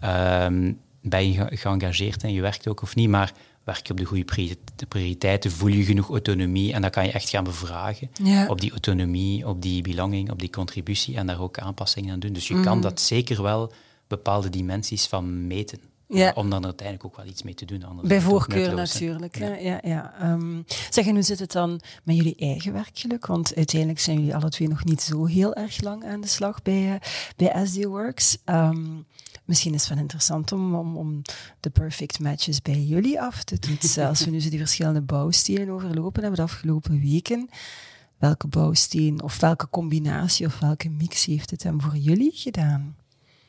Ehm, 0.00 0.72
ben 1.02 1.32
je 1.32 1.38
ge- 1.46 1.56
geëngageerd 1.56 2.22
in 2.22 2.32
je 2.32 2.40
werk 2.40 2.62
ook 2.68 2.82
of 2.82 2.94
niet, 2.94 3.08
maar 3.08 3.32
werk 3.64 3.86
je 3.86 3.92
op 3.92 3.98
de 3.98 4.04
goede 4.04 4.24
priori- 4.24 4.56
de 4.76 4.86
prioriteiten, 4.86 5.50
voel 5.50 5.68
je 5.68 5.84
genoeg 5.84 6.08
autonomie 6.10 6.72
en 6.72 6.82
dat 6.82 6.90
kan 6.90 7.04
je 7.04 7.12
echt 7.12 7.28
gaan 7.28 7.44
bevragen 7.44 8.10
Ja. 8.22 8.46
op 8.46 8.60
die 8.60 8.70
autonomie, 8.70 9.48
op 9.48 9.62
die 9.62 9.82
belonging, 9.82 10.30
op 10.30 10.38
die 10.38 10.50
contributie 10.50 11.16
en 11.16 11.26
daar 11.26 11.40
ook 11.40 11.58
aanpassingen 11.58 12.12
aan 12.12 12.18
doen. 12.20 12.32
Dus 12.32 12.48
je 12.48 12.54
Mhm. 12.54 12.62
kan 12.64 12.80
dat 12.80 13.00
zeker 13.00 13.42
wel 13.42 13.72
bepaalde 14.06 14.50
dimensies 14.50 15.06
van 15.06 15.46
meten. 15.46 15.80
Ja. 16.08 16.32
Om 16.34 16.50
dan 16.50 16.64
uiteindelijk 16.64 17.06
ook 17.06 17.16
wel 17.16 17.26
iets 17.26 17.42
mee 17.42 17.54
te 17.54 17.64
doen. 17.64 17.84
Anders 17.84 18.08
Bij 18.08 18.20
voorkeur 18.20 18.74
natuurlijk. 18.74 19.38
Hè? 19.38 19.54
Ja. 19.54 19.78
Ja, 19.82 20.14
Ehm, 20.20 20.62
zeg, 20.90 21.06
en 21.06 21.14
hoe 21.14 21.22
zit 21.22 21.38
het 21.38 21.52
dan 21.52 21.80
met 22.04 22.16
jullie 22.16 22.36
eigen 22.36 22.72
werkgeluk? 22.72 23.26
Want 23.26 23.54
uiteindelijk 23.54 24.00
zijn 24.00 24.16
jullie 24.16 24.34
alle 24.34 24.48
twee 24.48 24.68
nog 24.68 24.84
niet 24.84 25.02
zo 25.02 25.24
heel 25.24 25.54
erg 25.54 25.80
lang 25.80 26.04
aan 26.04 26.20
de 26.20 26.26
slag 26.26 26.62
bij, 26.62 26.92
eh, 26.92 27.08
bij 27.36 27.66
SD 27.66 27.84
Works. 27.84 28.38
Ehm, 28.44 28.84
misschien 29.44 29.74
is 29.74 29.80
het 29.80 29.88
wel 29.88 29.98
interessant 29.98 30.52
om, 30.52 30.74
om, 30.74 30.96
om 30.96 31.22
de 31.60 31.70
perfect 31.70 32.18
matches 32.18 32.62
bij 32.62 32.80
jullie 32.80 33.20
af 33.20 33.44
te 33.44 33.58
toetsen. 33.58 34.08
Als 34.08 34.24
we 34.24 34.30
nu 34.30 34.40
zo 34.40 34.48
die 34.50 34.58
verschillende 34.58 35.02
bouwstenen 35.02 35.68
overlopen 35.68 36.22
hebben 36.22 36.46
de 36.46 36.52
afgelopen 36.52 37.00
weken. 37.00 37.48
Welke 38.18 38.46
bouwsteen 38.46 39.22
of 39.22 39.40
welke 39.40 39.68
combinatie 39.70 40.46
of 40.46 40.58
welke 40.58 40.88
mix 40.88 41.24
heeft 41.24 41.50
het 41.50 41.62
hem 41.62 41.80
voor 41.80 41.96
jullie 41.96 42.32
gedaan? 42.34 42.96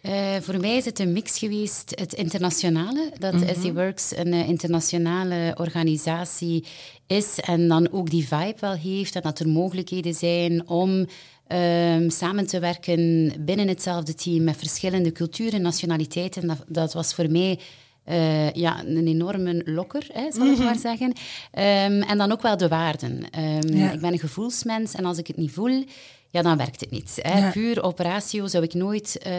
Eh, 0.01 0.35
voor 0.41 0.59
mij 0.59 0.77
is 0.77 0.85
het 0.85 0.99
een 0.99 1.11
mix 1.11 1.37
geweest, 1.37 1.91
het 1.99 2.13
internationale, 2.13 3.11
dat. 3.19 3.33
SD 3.33 3.71
Works 3.73 4.17
een 4.17 4.33
eh, 4.33 4.49
internationale 4.49 5.55
organisatie 5.57 6.65
is 7.07 7.39
en 7.39 7.67
dan 7.67 7.91
ook 7.91 8.09
die 8.09 8.27
vibe 8.27 8.55
wel 8.59 8.73
heeft 8.73 9.15
en 9.15 9.21
dat 9.21 9.39
er 9.39 9.47
mogelijkheden 9.47 10.13
zijn 10.13 10.67
om 10.69 11.05
ehm, 11.47 12.09
samen 12.09 12.47
te 12.47 12.59
werken 12.59 13.33
binnen 13.39 13.67
hetzelfde 13.67 14.13
team 14.13 14.43
met 14.43 14.57
verschillende 14.57 15.11
culturen, 15.11 15.61
nationaliteiten. 15.61 16.47
Dat, 16.47 16.63
dat 16.67 16.93
was 16.93 17.13
voor 17.13 17.31
mij 17.31 17.59
eh, 18.07 18.51
ja, 18.51 18.83
een 18.85 19.07
enorme 19.07 19.61
lokker, 19.65 20.07
hè, 20.13 20.31
zal 20.31 20.45
ik 20.45 20.57
maar 20.57 20.77
zeggen. 20.79 21.13
Ehm, 21.51 22.01
en 22.01 22.17
dan 22.17 22.31
ook 22.31 22.41
wel 22.41 22.57
de 22.57 22.67
waarden. 22.67 23.29
Ehm, 23.31 23.75
Ja. 23.77 23.91
Ik 23.91 23.99
ben 23.99 24.11
een 24.13 24.19
gevoelsmens 24.19 24.93
en 24.93 25.05
als 25.05 25.17
ik 25.17 25.27
het 25.27 25.37
niet 25.37 25.51
voel, 25.51 25.83
ja, 26.29 26.41
dan 26.41 26.57
werkt 26.57 26.79
het 26.81 26.91
niet. 26.91 27.19
Hè. 27.21 27.39
Ja. 27.39 27.51
Puur 27.51 27.83
op 27.83 27.99
ratio 27.99 28.47
zou 28.47 28.63
ik 28.63 28.73
nooit 28.73 29.17
eh, 29.17 29.33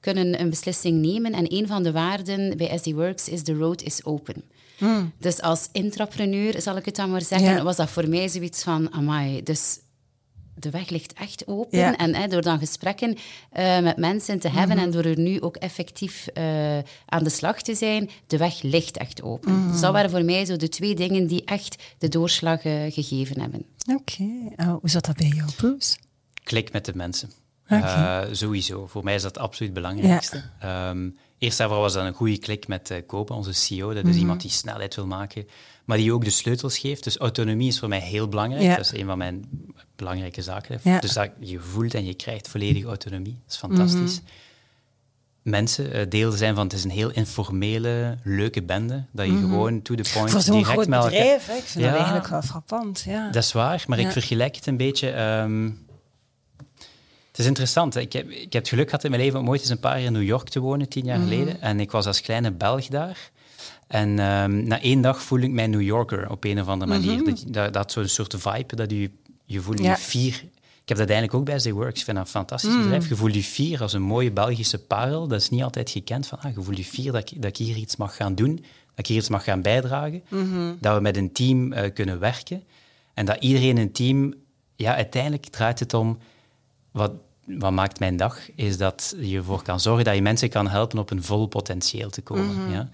kunnen 0.00 0.40
een 0.40 0.50
beslissing 0.50 1.00
nemen. 1.02 1.32
En 1.32 1.52
een 1.54 1.66
van 1.66 1.82
de 1.82 1.92
waarden 1.92 2.56
bij 2.56 2.78
SD 2.78 2.90
Works 2.92 3.28
is 3.28 3.42
the 3.42 3.54
road 3.54 3.82
is 3.82 4.04
open. 4.04 4.42
Dus 5.18 5.40
als 5.40 5.68
intrapreneur, 5.72 6.60
zal 6.60 6.76
ik 6.76 6.84
het 6.84 6.96
dan 6.96 7.10
maar 7.10 7.22
zeggen, 7.22 7.54
Ja. 7.54 7.62
was 7.62 7.76
dat 7.76 7.88
voor 7.90 8.08
mij 8.08 8.28
zoiets 8.28 8.62
van, 8.62 8.92
amai, 8.92 9.42
dus 9.42 9.78
de 10.58 10.70
weg 10.70 10.88
ligt 10.88 11.12
echt 11.12 11.46
open. 11.46 11.78
Ja. 11.78 11.96
En 11.96 12.14
hè, 12.14 12.26
door 12.28 12.42
dan 12.42 12.58
gesprekken 12.58 13.16
eh, 13.52 13.78
met 13.80 13.96
mensen 13.96 14.38
te 14.38 14.48
hebben 14.48 14.76
Mhm. 14.76 14.84
en 14.84 14.90
door 14.90 15.04
er 15.04 15.18
nu 15.18 15.40
ook 15.40 15.56
effectief 15.56 16.26
eh, 16.26 16.78
aan 17.06 17.24
de 17.24 17.30
slag 17.30 17.62
te 17.62 17.74
zijn, 17.74 18.10
de 18.26 18.36
weg 18.36 18.62
ligt 18.62 18.96
echt 18.96 19.22
open. 19.22 19.52
Mhm. 19.60 19.70
Dus 19.72 19.80
dat 19.80 19.92
waren 19.92 20.10
voor 20.10 20.24
mij 20.24 20.44
zo 20.44 20.56
de 20.56 20.68
twee 20.68 20.94
dingen 20.94 21.26
die 21.26 21.44
echt 21.44 21.82
de 21.98 22.08
doorslag 22.08 22.64
eh, 22.64 22.72
gegeven 22.88 23.40
hebben. 23.40 23.64
Oké, 23.94 24.24
hoe 24.80 24.90
zat 24.90 25.04
dat 25.04 25.16
bij 25.16 25.32
jou, 25.36 25.50
Bruce? 25.56 25.96
Klik 26.42 26.72
met 26.72 26.84
de 26.84 26.92
mensen. 26.94 27.30
Eh, 27.66 28.20
sowieso. 28.32 28.86
Voor 28.86 29.04
mij 29.04 29.14
is 29.14 29.22
dat 29.22 29.38
absoluut 29.38 29.74
het 29.74 29.82
belangrijkste. 29.82 30.42
Ehm, 30.60 31.08
eerst 31.38 31.60
en 31.60 31.64
vooral 31.66 31.82
was 31.82 31.92
dat 31.92 32.04
een 32.06 32.12
goede 32.14 32.38
klik 32.38 32.68
met 32.68 32.90
uh, 32.90 32.98
Kopen, 33.06 33.36
onze 33.36 33.52
CEO. 33.52 33.88
Dat 33.94 34.04
is 34.04 34.10
Mhm. 34.10 34.18
iemand 34.18 34.40
die 34.40 34.50
snelheid 34.50 34.94
wil 34.94 35.06
maken, 35.06 35.46
maar 35.84 35.96
die 35.96 36.12
ook 36.12 36.24
de 36.24 36.30
sleutels 36.30 36.78
geeft. 36.78 37.04
Dus 37.04 37.16
autonomie 37.16 37.68
is 37.68 37.78
voor 37.78 37.88
mij 37.88 38.00
heel 38.00 38.28
belangrijk. 38.28 38.64
Ja. 38.64 38.76
Dat 38.76 38.84
is 38.92 39.00
een 39.00 39.06
van 39.06 39.18
mijn 39.18 39.44
belangrijke 39.98 40.42
zaken. 40.42 40.80
Ja. 40.82 40.98
Dus 40.98 41.12
dat 41.12 41.30
je 41.40 41.58
voelt 41.58 41.94
en 41.94 42.04
je 42.04 42.14
krijgt 42.14 42.48
volledige 42.48 42.86
autonomie. 42.86 43.36
Dat 43.44 43.52
is 43.52 43.56
fantastisch. 43.56 44.20
Mhm. 44.20 44.30
Mensen 45.42 45.96
uh, 45.96 46.02
deel 46.08 46.30
zijn 46.32 46.54
van 46.54 46.64
het 46.64 46.72
is 46.72 46.84
een 46.84 46.90
heel 46.90 47.10
informele, 47.10 48.18
leuke 48.24 48.62
bende. 48.62 49.04
Dat 49.12 49.26
je 49.26 49.32
gewoon 49.38 49.82
to 49.82 49.94
the 49.94 50.10
point 50.12 50.32
Mhm. 50.32 50.50
Direct 50.50 50.66
groot 50.68 50.86
met 50.86 50.98
elkaar- 50.98 51.10
bedrijf, 51.10 51.46
hè? 51.46 51.54
ik 51.54 51.62
vind 51.62 51.84
Ja. 51.84 51.90
dat 51.90 51.98
eigenlijk 51.98 52.28
wel 52.28 52.42
frappant. 52.42 53.02
Ja. 53.06 53.30
dat 53.30 53.42
is 53.42 53.52
waar, 53.52 53.84
maar 53.86 53.98
ik 53.98 54.10
vergelijk 54.10 54.56
het 54.56 54.66
een 54.66 54.76
beetje. 54.76 55.10
ehm, 55.10 55.70
het 57.28 57.38
is 57.38 57.46
interessant. 57.46 57.96
Ik 57.96 58.12
heb, 58.12 58.30
ik 58.30 58.52
heb 58.52 58.62
het 58.62 58.68
geluk 58.68 58.88
gehad 58.88 59.04
in 59.04 59.10
mijn 59.10 59.22
leven 59.22 59.40
om 59.40 59.48
ooit 59.48 59.60
eens 59.60 59.70
een 59.70 59.80
paar 59.80 59.96
jaar 59.96 60.06
in 60.06 60.12
New 60.12 60.22
York 60.22 60.48
te 60.48 60.60
wonen, 60.60 60.88
tien 60.88 61.04
jaar 61.04 61.18
geleden. 61.18 61.60
En 61.60 61.80
ik 61.80 61.90
was 61.90 62.06
als 62.06 62.20
kleine 62.20 62.52
Belg 62.52 62.86
daar. 62.86 63.30
En 63.86 64.18
ehm, 64.18 64.66
na 64.66 64.80
één 64.80 65.00
dag 65.00 65.22
voelde 65.22 65.44
ik 65.46 65.52
mij 65.52 65.66
New 65.66 65.82
Yorker 65.82 66.30
op 66.30 66.44
een 66.44 66.60
of 66.60 66.66
andere 66.68 66.90
manier. 66.90 67.24
Dat, 67.24 67.44
dat, 67.46 67.72
dat 67.72 67.92
zo'n 67.92 68.08
soort 68.08 68.34
vibe, 68.38 68.76
dat 68.76 68.90
je, 68.90 69.10
je 69.48 69.60
voelt 69.60 69.78
je 69.78 69.96
fier. 69.96 70.34
Ik 70.82 70.96
heb 70.96 71.06
dat 71.06 71.16
eigenlijk 71.16 71.34
ook 71.34 71.44
bij 71.44 71.58
SD 71.58 71.70
Works. 71.70 71.98
Ik 71.98 72.04
vind 72.04 72.16
dat 72.16 72.26
een 72.26 72.32
fantastisch 72.32 72.76
bedrijf. 72.76 73.08
Je 73.08 73.16
voelt 73.16 73.34
je 73.34 73.42
fier 73.42 73.82
als 73.82 73.92
een 73.92 74.02
mooie 74.02 74.32
Belgische 74.32 74.78
parel. 74.78 75.28
Dat 75.28 75.40
is 75.40 75.48
niet 75.48 75.62
altijd 75.62 75.90
gekend. 75.90 76.26
Van, 76.26 76.40
ah, 76.40 76.54
je 76.54 76.62
voelt 76.62 76.76
je 76.76 76.84
fier 76.84 77.12
dat 77.12 77.30
ik, 77.30 77.42
dat 77.42 77.50
ik 77.50 77.56
hier 77.56 77.76
iets 77.76 77.96
mag 77.96 78.16
gaan 78.16 78.34
doen. 78.34 78.56
Dat 78.56 78.64
ik 78.94 79.06
hier 79.06 79.16
iets 79.16 79.28
mag 79.28 79.44
gaan 79.44 79.62
bijdragen. 79.62 80.22
Dat 80.80 80.94
we 80.94 81.00
met 81.00 81.16
een 81.16 81.32
team 81.32 81.72
eh, 81.72 81.92
kunnen 81.92 82.18
werken. 82.18 82.62
En 83.14 83.24
dat 83.24 83.36
iedereen 83.40 83.68
in 83.68 83.76
een 83.76 83.92
team... 83.92 84.34
Ja, 84.76 84.94
uiteindelijk 84.94 85.46
draait 85.46 85.80
het 85.80 85.94
om... 85.94 86.18
Wat, 86.90 87.12
wat 87.44 87.72
maakt 87.72 87.98
mijn 87.98 88.16
dag? 88.16 88.38
Is 88.54 88.76
dat 88.76 89.14
je 89.20 89.36
ervoor 89.36 89.62
kan 89.62 89.80
zorgen 89.80 90.04
dat 90.04 90.14
je 90.14 90.22
mensen 90.22 90.48
kan 90.48 90.68
helpen 90.68 90.98
op 90.98 91.10
een 91.10 91.22
vol 91.22 91.46
potentieel 91.46 92.10
te 92.10 92.20
komen. 92.22 92.70
Ja? 92.70 92.90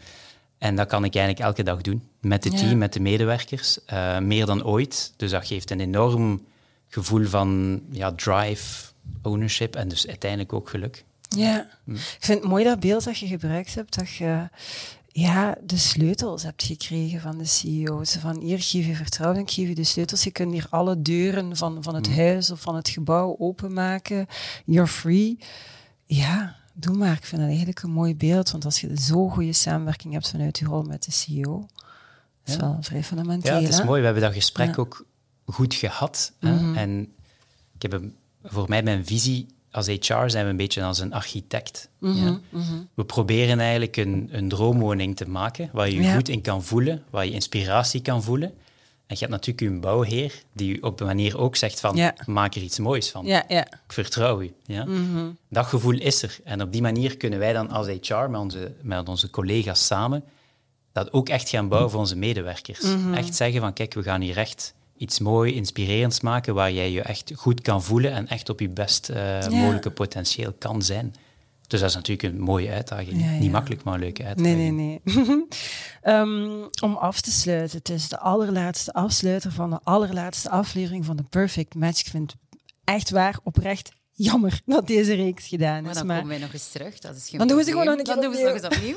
En 0.65 0.77
dat 0.77 0.89
kan 0.89 1.05
ik 1.05 1.15
eigenlijk 1.15 1.47
elke 1.47 1.63
dag 1.63 1.81
doen. 1.81 2.03
Met 2.21 2.45
het 2.45 2.53
Ja. 2.53 2.59
team, 2.59 2.79
met 2.79 2.93
de 2.93 3.01
medewerkers. 3.01 3.85
eh, 3.85 4.19
meer 4.19 4.47
dan 4.47 4.65
ooit. 4.65 5.13
Dus 5.17 5.31
dat 5.31 5.47
geeft 5.47 5.71
een 5.71 5.81
enorm 5.81 6.45
gevoel 6.89 7.27
van 7.27 7.81
ja, 7.91 8.13
drive, 8.13 8.85
ownership 9.23 9.77
en 9.77 9.89
dus 9.89 10.07
uiteindelijk 10.07 10.53
ook 10.53 10.69
geluk. 10.69 11.05
Ja, 11.29 11.69
Hm. 11.85 11.95
ik 11.95 12.17
vind 12.21 12.41
het 12.41 12.49
mooi 12.49 12.65
dat 12.65 12.81
beeld 12.81 13.05
dat 13.05 13.19
je 13.19 13.27
gebruikt 13.27 13.75
hebt, 13.75 13.99
dat 13.99 14.09
je 14.15 14.49
ja, 15.09 15.55
de 15.65 15.77
sleutels 15.79 16.43
hebt 16.43 16.63
gekregen 16.63 17.21
van 17.21 17.39
de 17.39 17.45
CEO. 17.45 18.05
Zo 18.05 18.19
van, 18.21 18.41
hier, 18.41 18.63
geef 18.63 18.87
je 18.87 18.95
vertrouwen, 18.95 19.41
ik 19.41 19.51
geef 19.51 19.69
je 19.69 19.75
de 19.75 19.85
sleutels. 19.85 20.25
Je 20.25 20.31
kunt 20.31 20.53
hier 20.53 20.67
alle 20.71 21.03
deuren 21.03 21.57
van, 21.57 21.83
van 21.83 21.95
Hm. 21.97 22.03
het 22.03 22.17
huis 22.17 22.51
of 22.51 22.61
van 22.61 22.75
het 22.77 22.89
gebouw 22.89 23.37
openmaken. 23.39 24.27
You're 24.65 24.87
free. 24.89 25.39
Ja, 26.07 26.57
doe 26.75 26.97
maar. 26.97 27.13
Ik 27.17 27.25
vind 27.25 27.41
dat 27.41 27.49
eigenlijk 27.51 27.83
een 27.83 27.91
mooi 27.91 28.17
beeld, 28.17 28.51
want 28.51 28.65
als 28.65 28.81
je 28.81 28.91
zo'n 28.95 29.31
goede 29.31 29.53
samenwerking 29.53 30.13
hebt 30.13 30.29
vanuit 30.31 30.59
je 30.59 30.65
rol 30.65 30.83
met 30.83 31.05
de 31.05 31.11
CEO, 31.13 31.67
dat 31.69 31.69
is 32.45 32.55
Ja. 32.55 32.61
wel 32.61 32.77
vrij 32.81 33.05
fundamenteel. 33.05 33.55
Ja, 33.55 33.61
het 33.61 33.69
is 33.69 33.79
hè? 33.79 33.85
mooi. 33.85 33.99
We 34.01 34.05
hebben 34.05 34.23
dat 34.25 34.33
gesprek 34.33 34.67
Ja. 34.67 34.73
Mhm. 34.73 34.81
ook 34.81 35.07
goed 35.47 35.75
gehad. 35.75 36.33
hè. 36.41 36.75
En 36.75 37.01
ik 37.75 37.83
heb 37.83 37.93
een, 37.93 38.15
voor 38.43 38.69
mij 38.69 38.83
mijn 38.83 39.07
visie 39.07 39.47
als 39.71 39.87
HR 39.87 39.99
zijn 40.27 40.45
we 40.45 40.51
een 40.51 40.57
beetje 40.57 40.83
als 40.83 40.99
een 40.99 41.13
architect. 41.13 41.89
Mhm, 41.99 42.25
ja. 42.25 42.41
We 42.95 43.05
proberen 43.05 43.61
eigenlijk 43.61 43.97
een, 43.97 44.29
een 44.33 44.49
droomwoning 44.49 45.17
te 45.17 45.29
maken 45.29 45.69
waar 45.73 45.89
je 45.89 45.95
je 45.95 46.03
Ja. 46.03 46.15
goed 46.15 46.29
in 46.29 46.41
kan 46.41 46.63
voelen, 46.65 47.03
waar 47.11 47.25
je 47.25 47.31
inspiratie 47.33 48.03
kan 48.03 48.23
voelen. 48.23 48.53
En 49.07 49.15
je 49.19 49.27
hebt 49.27 49.31
natuurlijk 49.31 49.67
een 49.67 49.81
bouwheer 49.81 50.43
die 50.53 50.83
op 50.83 51.01
een 51.01 51.07
manier 51.07 51.39
ook 51.39 51.57
zegt 51.57 51.81
van 51.81 51.97
Ja. 51.97 52.15
maak 52.27 52.55
er 52.55 52.63
iets 52.63 52.79
moois 52.79 53.11
van. 53.11 53.27
Ja, 53.27 53.45
ja. 53.49 53.67
Ik 53.67 53.93
vertrouw 53.93 54.41
u. 54.43 54.53
Ja? 54.65 54.85
Mhm. 54.85 55.31
Dat 55.49 55.67
gevoel 55.67 55.99
is 55.99 56.23
er. 56.23 56.39
En 56.45 56.63
op 56.63 56.73
die 56.73 56.83
manier 56.83 57.17
kunnen 57.17 57.39
wij 57.39 57.53
dan 57.53 57.71
als 57.71 57.87
HR 57.87 58.15
met 58.15 58.41
onze, 58.41 58.73
met 58.83 59.09
onze 59.09 59.31
collega's 59.31 59.87
samen 59.87 60.25
dat 60.93 61.13
ook 61.13 61.29
echt 61.29 61.49
gaan 61.49 61.69
bouwen 61.69 61.91
voor 61.91 62.01
onze 62.01 62.17
medewerkers. 62.17 62.81
Mhm. 62.81 63.15
Echt 63.15 63.35
zeggen 63.35 63.61
van 63.61 63.73
kijk, 63.73 63.95
we 63.95 64.03
gaan 64.03 64.21
hier 64.21 64.37
echt 64.37 64.75
iets 64.97 65.19
mooi, 65.19 65.55
inspirerends 65.55 66.21
maken 66.21 66.55
waar 66.55 66.73
jij 66.73 66.91
je 66.91 67.01
echt 67.03 67.33
goed 67.35 67.61
kan 67.61 67.83
voelen 67.83 68.13
en 68.13 68.29
echt 68.29 68.49
op 68.49 68.61
je 68.61 68.69
best 68.69 69.09
eh, 69.09 69.49
mogelijke 69.49 69.91
potentieel 69.91 70.53
kan 70.59 70.83
zijn. 70.83 71.15
Dus 71.67 71.81
dat 71.81 71.89
is 71.89 71.95
natuurlijk 71.95 72.35
een 72.35 72.41
mooie 72.41 72.71
uitdaging. 72.71 73.21
Ja, 73.21 73.31
ja. 73.31 73.39
Niet 73.39 73.51
makkelijk, 73.53 73.83
maar 73.83 73.95
een 73.95 74.01
leuke 74.01 74.25
uitdaging. 74.25 74.57
Nee, 74.57 74.71
nee, 74.71 75.01
nee. 75.05 75.47
Ehm, 76.03 76.69
om 76.83 76.97
af 76.97 77.21
te 77.21 77.31
sluiten, 77.31 77.79
het 77.79 77.89
is 77.89 78.09
de 78.09 78.19
allerlaatste 78.19 78.93
afsluiter 78.93 79.53
van 79.53 79.71
de 79.71 79.81
allerlaatste 79.83 80.51
aflevering 80.51 81.05
van 81.05 81.17
de 81.17 81.23
Perfect 81.23 81.75
Match. 81.75 82.01
Ik 82.01 82.07
vind 82.07 82.33
het 82.33 82.41
echt 82.85 83.11
waar, 83.11 83.39
oprecht 83.43 83.93
jammer 84.13 84.61
dat 84.67 84.87
deze 84.87 85.15
reeks 85.15 85.47
gedaan 85.47 85.83
Maar 85.83 85.91
is. 85.91 85.97
dan 85.97 86.07
Maar 86.07 86.17
komen 86.17 86.33
wij 86.33 86.41
nog 86.43 86.53
eens 86.53 86.71
terug. 86.71 86.99
Dat 86.99 87.17
is 87.17 87.29
geen 87.29 87.39
Dan 87.39 87.49
doen 87.49 87.57
we 87.57 87.65
ze 87.65 87.71
gewoon 87.71 87.87
nog 87.87 87.99
een 87.99 88.05
keer 88.05 88.15
Dan 88.15 88.23
doen 88.23 88.33
we 88.33 88.37
ze 88.37 88.45
nog 88.45 88.55
eens 88.55 88.77
opnieuw. 88.77 88.97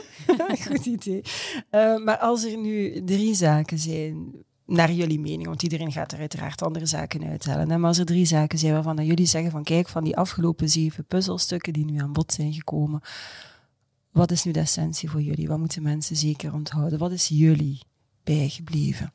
Goed 0.75 0.85
idee. 0.85 1.21
Eh, 1.69 1.97
maar 1.97 2.17
als 2.17 2.43
er 2.43 2.57
nu 2.57 3.03
drie 3.03 3.35
zaken 3.35 3.79
zijn, 3.79 4.45
naar 4.67 4.91
jullie 4.91 5.19
mening, 5.19 5.47
want 5.47 5.63
iedereen 5.63 5.91
gaat 5.91 6.11
er 6.11 6.19
uiteraard 6.19 6.61
andere 6.61 6.85
zaken 6.85 7.23
uithalen, 7.23 7.67
maar 7.67 7.87
als 7.89 7.97
er 7.97 8.05
drie 8.05 8.25
zaken 8.25 8.59
zijn 8.59 8.73
waarvan 8.73 9.05
jullie 9.05 9.25
zeggen 9.25 9.51
van 9.51 9.63
kijk, 9.63 9.87
van 9.87 10.03
die 10.03 10.17
afgelopen 10.17 10.69
zeven 10.69 11.05
puzzelstukken 11.05 11.73
die 11.73 11.85
nu 11.85 11.97
aan 11.97 12.13
bod 12.13 12.33
zijn 12.33 12.53
gekomen, 12.53 13.01
wat 14.11 14.31
is 14.31 14.43
nu 14.43 14.51
de 14.51 14.59
essentie 14.59 15.09
voor 15.09 15.21
jullie? 15.21 15.47
Wat 15.47 15.57
moeten 15.57 15.83
mensen 15.83 16.15
zeker 16.15 16.53
onthouden? 16.53 16.99
Wat 16.99 17.11
is 17.11 17.27
jullie 17.27 17.79
bijgebleven? 18.23 19.13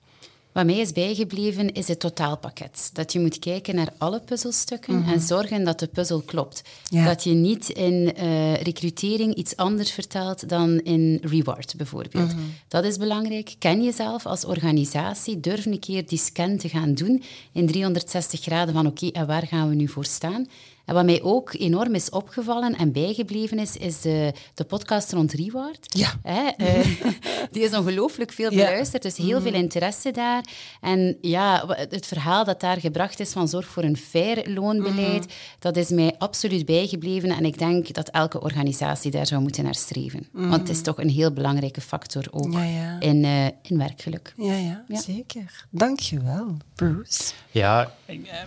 Wat 0.53 0.65
mij 0.67 0.79
is 0.79 0.93
bijgebleven 0.93 1.73
is 1.73 1.89
het 1.89 2.01
totaalpakket. 2.01 2.91
Dat 2.93 3.13
je 3.13 3.21
moet 3.21 3.39
kijken 3.39 3.75
naar 3.75 3.93
alle 3.99 4.21
puzzelstukken 4.21 4.99
Mhm. 4.99 5.13
en 5.13 5.21
zorgen 5.21 5.65
dat 5.65 5.79
de 5.79 5.87
puzzel 5.87 6.21
klopt. 6.21 6.63
Dat 6.91 7.25
je 7.25 7.31
niet 7.31 7.69
in 7.69 8.13
uh, 8.23 8.55
recrutering 8.55 9.35
iets 9.35 9.57
anders 9.57 9.91
vertelt 9.91 10.49
dan 10.49 10.81
in 10.81 11.19
reward 11.23 11.75
bijvoorbeeld. 11.77 12.29
Mhm. 12.33 12.41
Dat 12.69 12.85
is 12.85 12.97
belangrijk. 12.97 13.55
Ken 13.59 13.83
jezelf 13.85 14.27
als 14.27 14.45
organisatie. 14.45 15.41
Durf 15.41 15.67
een 15.67 15.79
keer 15.81 16.07
die 16.07 16.19
scan 16.19 16.57
te 16.57 16.69
gaan 16.69 16.95
doen 16.95 17.23
in 17.53 17.67
360 17.67 18.41
graden 18.41 18.75
van 18.75 18.87
oké, 18.87 19.07
en 19.07 19.27
waar 19.27 19.47
gaan 19.47 19.69
we 19.69 19.75
nu 19.75 19.89
voor 19.89 20.05
staan? 20.05 20.47
En 20.85 20.95
wat 20.95 21.05
mij 21.05 21.23
ook 21.23 21.55
enorm 21.55 21.95
is 21.95 22.11
opgevallen 22.11 22.77
en 22.77 22.93
bijgebleven 22.93 23.59
is, 23.59 23.77
is 23.77 24.01
de, 24.01 24.33
de 24.55 24.65
podcast 24.65 25.13
rond 25.13 25.33
Reward. 25.33 25.87
Ja. 25.99 26.13
Hè, 26.23 26.51
uh, 26.59 26.87
die 27.53 27.63
is 27.63 27.75
ongelooflijk 27.75 28.33
veel 28.33 28.51
beluisterd, 28.51 29.03
dus 29.03 29.17
heel 29.17 29.41
veel 29.41 29.55
interesse 29.55 30.11
daar. 30.11 30.45
En 30.81 31.17
ja, 31.21 31.65
het 31.69 32.07
verhaal 32.07 32.45
dat 32.45 32.61
daar 32.61 32.81
gebracht 32.81 33.21
is 33.21 33.33
van 33.33 33.49
zorg 33.49 33.67
voor 33.67 33.83
een 33.83 33.97
fair 33.97 34.51
loonbeleid, 34.51 35.33
dat 35.59 35.77
is 35.77 35.89
mij 35.89 36.15
absoluut 36.19 36.65
bijgebleven. 36.67 37.31
En 37.31 37.45
ik 37.45 37.59
denk 37.59 37.95
dat 37.95 38.09
elke 38.09 38.41
organisatie 38.41 39.11
daar 39.11 39.27
zou 39.27 39.43
moeten 39.43 39.65
naar 39.65 39.75
streven. 39.75 40.29
Want 40.33 40.53
het 40.55 40.69
is 40.69 40.83
toch 40.83 40.99
een 40.99 41.11
heel 41.11 41.33
belangrijke 41.33 41.81
factor 41.81 42.25
ook 42.31 42.53
Ja, 42.53 42.65
ja. 42.65 43.01
In, 43.01 43.25
uh, 43.25 43.45
in 43.45 43.79
werkgeluk. 43.79 44.35
Ja, 44.37 44.55
ja, 44.55 44.85
Ja. 44.89 45.01
zeker. 45.01 45.67
Dankjewel, 45.71 46.57
Bruce. 46.75 47.33
Ja, 47.51 47.93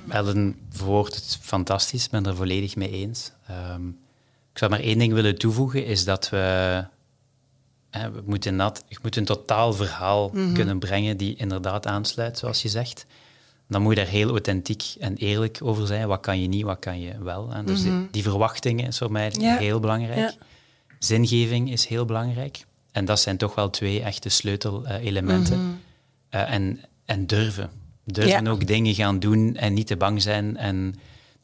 Ellen 0.10 0.56
verwoordt 0.70 1.16
het 1.16 1.38
fantastisch. 1.42 2.06
Ik 2.06 2.12
ben 2.12 2.25
er 2.26 2.36
volledig 2.36 2.76
mee 2.76 2.90
eens. 2.92 3.32
Ehm, 3.48 3.88
ik 4.52 4.58
zou 4.62 4.72
maar 4.72 4.80
één 4.80 4.98
ding 4.98 5.14
willen 5.14 5.38
toevoegen, 5.38 5.86
is 5.86 6.06
dat 6.06 6.30
we... 6.30 6.38
hè, 7.90 8.12
we 8.12 8.22
moeten 8.26 8.58
dat, 8.58 8.84
je 8.88 8.98
moet 9.02 9.16
een 9.16 9.26
totaal 9.26 9.74
verhaal 9.74 10.30
kunnen 10.54 10.80
brengen 10.80 11.18
die 11.18 11.36
inderdaad 11.36 11.88
aansluit, 11.88 12.38
zoals 12.38 12.62
je 12.62 12.70
zegt. 12.70 13.06
Dan 13.68 13.82
moet 13.82 13.96
je 13.96 14.02
daar 14.04 14.12
heel 14.12 14.30
authentiek 14.30 14.84
en 15.00 15.16
eerlijk 15.16 15.60
over 15.64 15.88
zijn. 15.88 16.08
Wat 16.08 16.20
kan 16.20 16.42
je 16.42 16.48
niet, 16.48 16.64
wat 16.64 16.80
kan 16.80 17.00
je 17.00 17.24
wel. 17.24 17.50
Hè? 17.50 17.64
Dus 17.64 17.82
die, 17.82 18.08
die 18.12 18.24
verwachtingen 18.24 18.88
is 18.88 18.98
voor 18.98 19.12
mij 19.12 19.32
Ja. 19.40 19.58
heel 19.58 19.80
belangrijk. 19.80 20.18
Ja. 20.18 20.34
Zingeving 21.00 21.72
is 21.72 21.86
heel 21.86 22.06
belangrijk. 22.06 22.66
En 22.92 23.06
dat 23.06 23.20
zijn 23.20 23.38
toch 23.38 23.56
wel 23.56 23.70
twee 23.70 24.02
echte 24.02 24.30
sleutelelementen. 24.30 25.82
Eh, 26.30 26.52
en, 26.54 26.80
en 27.06 27.28
durven. 27.28 27.70
Durven 28.04 28.44
Ja. 28.44 28.50
ook 28.52 28.68
dingen 28.68 28.94
gaan 28.94 29.20
doen 29.20 29.56
en 29.56 29.74
niet 29.74 29.88
te 29.88 29.98
bang 29.98 30.22
zijn. 30.22 30.58
En 30.58 30.96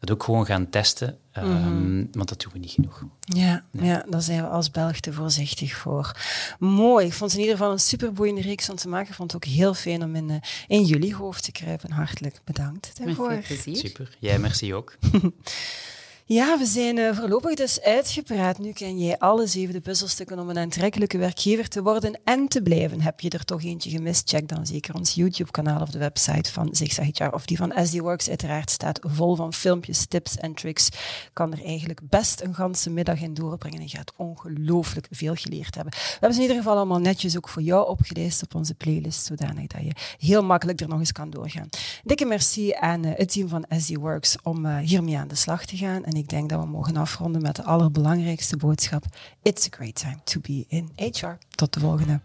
dat 0.01 0.11
ook 0.11 0.23
gewoon 0.23 0.45
gaan 0.45 0.69
testen. 0.69 1.17
Ehm, 1.31 2.05
Want 2.11 2.29
dat 2.29 2.41
doen 2.41 2.51
we 2.53 2.59
niet 2.59 2.71
genoeg. 2.71 3.03
Ja, 3.19 3.63
ja, 3.71 4.05
daar 4.09 4.21
zijn 4.21 4.41
we 4.41 4.47
als 4.47 4.71
Belg 4.71 4.99
te 4.99 5.13
voorzichtig 5.13 5.75
voor. 5.75 6.15
Mooi. 6.59 7.05
Ik 7.05 7.13
vond 7.13 7.31
het 7.31 7.39
in 7.39 7.45
ieder 7.45 7.57
geval 7.59 7.73
een 7.73 7.79
superboeiende 7.79 8.41
reeks 8.41 8.69
om 8.69 8.75
te 8.75 8.87
maken. 8.87 9.09
Ik 9.09 9.15
vond 9.15 9.31
het 9.31 9.43
ook 9.45 9.51
heel 9.53 9.73
fijn 9.73 10.03
om 10.03 10.15
in, 10.15 10.29
eh, 10.29 10.35
in 10.67 10.83
jullie 10.83 11.15
hoofd 11.15 11.43
te 11.43 11.51
kruipen. 11.51 11.91
Hartelijk 11.91 12.41
bedankt 12.43 12.91
Met 12.97 13.07
daarvoor. 13.07 13.31
veel 13.31 13.41
plezier. 13.41 13.75
Super. 13.75 14.15
Jij 14.19 14.39
merci 14.39 14.73
ook. 14.73 14.97
Ja, 16.25 16.57
we 16.57 16.65
zijn 16.65 16.97
eh, 16.97 17.15
voorlopig 17.15 17.55
dus 17.55 17.81
uitgepraat. 17.81 18.57
Nu 18.57 18.71
ken 18.71 18.99
jij 18.99 19.17
alle 19.17 19.47
zevende 19.47 19.81
puzzelstukken 19.81 20.39
om 20.39 20.49
een 20.49 20.57
aantrekkelijke 20.57 21.17
werkgever 21.17 21.67
te 21.67 21.81
worden 21.81 22.19
en 22.23 22.47
te 22.47 22.61
blijven. 22.61 23.01
Heb 23.01 23.19
je 23.19 23.29
er 23.29 23.45
toch 23.45 23.63
eentje 23.63 23.89
gemist? 23.89 24.29
Check 24.29 24.47
dan 24.47 24.65
zeker 24.65 24.95
ons 24.95 25.13
YouTube-kanaal 25.13 25.81
of 25.81 25.89
de 25.89 25.99
website 25.99 26.51
van 26.51 26.69
Zigzag 26.71 27.05
HR 27.05 27.33
of 27.33 27.45
die 27.45 27.57
van 27.57 27.73
SD 27.85 27.99
Works. 27.99 28.29
Uiteraard 28.29 28.69
staat 28.69 28.99
vol 29.03 29.35
van 29.35 29.53
filmpjes, 29.53 30.05
tips 30.05 30.37
en 30.37 30.53
tricks. 30.53 30.89
Kan 31.33 31.51
er 31.51 31.63
eigenlijk 31.63 31.99
best 32.09 32.41
een 32.41 32.53
ganse 32.53 32.89
middag 32.89 33.21
in 33.21 33.33
doorbrengen 33.33 33.79
en 33.79 33.87
je 33.87 33.97
gaat 33.97 34.13
ongelooflijk 34.17 35.07
veel 35.11 35.35
geleerd 35.35 35.75
hebben. 35.75 35.93
We 35.93 36.07
hebben 36.11 36.33
ze 36.33 36.41
in 36.41 36.47
ieder 36.47 36.57
geval 36.63 36.75
allemaal 36.75 36.99
netjes 36.99 37.37
ook 37.37 37.49
voor 37.49 37.61
jou 37.61 37.87
opgelijst 37.87 38.43
op 38.43 38.55
onze 38.55 38.73
playlist, 38.73 39.25
zodanig 39.25 39.67
dat 39.67 39.81
je 39.81 39.91
heel 40.17 40.43
makkelijk 40.43 40.81
er 40.81 40.87
nog 40.87 40.99
eens 40.99 41.11
kan 41.11 41.29
doorgaan. 41.29 41.69
Dikke 42.03 42.25
merci 42.25 42.73
aan 42.73 43.03
eh, 43.03 43.11
het 43.15 43.31
team 43.31 43.47
van 43.47 43.65
SD 43.77 43.95
Works 43.95 44.35
om 44.43 44.65
eh, 44.65 44.77
hiermee 44.77 45.17
aan 45.17 45.27
de 45.27 45.35
slag 45.35 45.65
te 45.65 45.77
gaan. 45.77 46.03
En 46.11 46.17
ik 46.17 46.29
denk 46.29 46.49
dat 46.49 46.59
we 46.59 46.65
mogen 46.65 46.97
afronden 46.97 47.41
met 47.41 47.55
de 47.55 47.63
allerbelangrijkste 47.63 48.57
boodschap. 48.57 49.05
It's 49.41 49.65
a 49.65 49.69
great 49.69 49.95
time 49.95 50.17
to 50.23 50.39
be 50.41 50.65
in 50.67 50.89
HR. 50.95 51.37
Tot 51.49 51.73
de 51.73 51.79
volgende. 51.79 52.19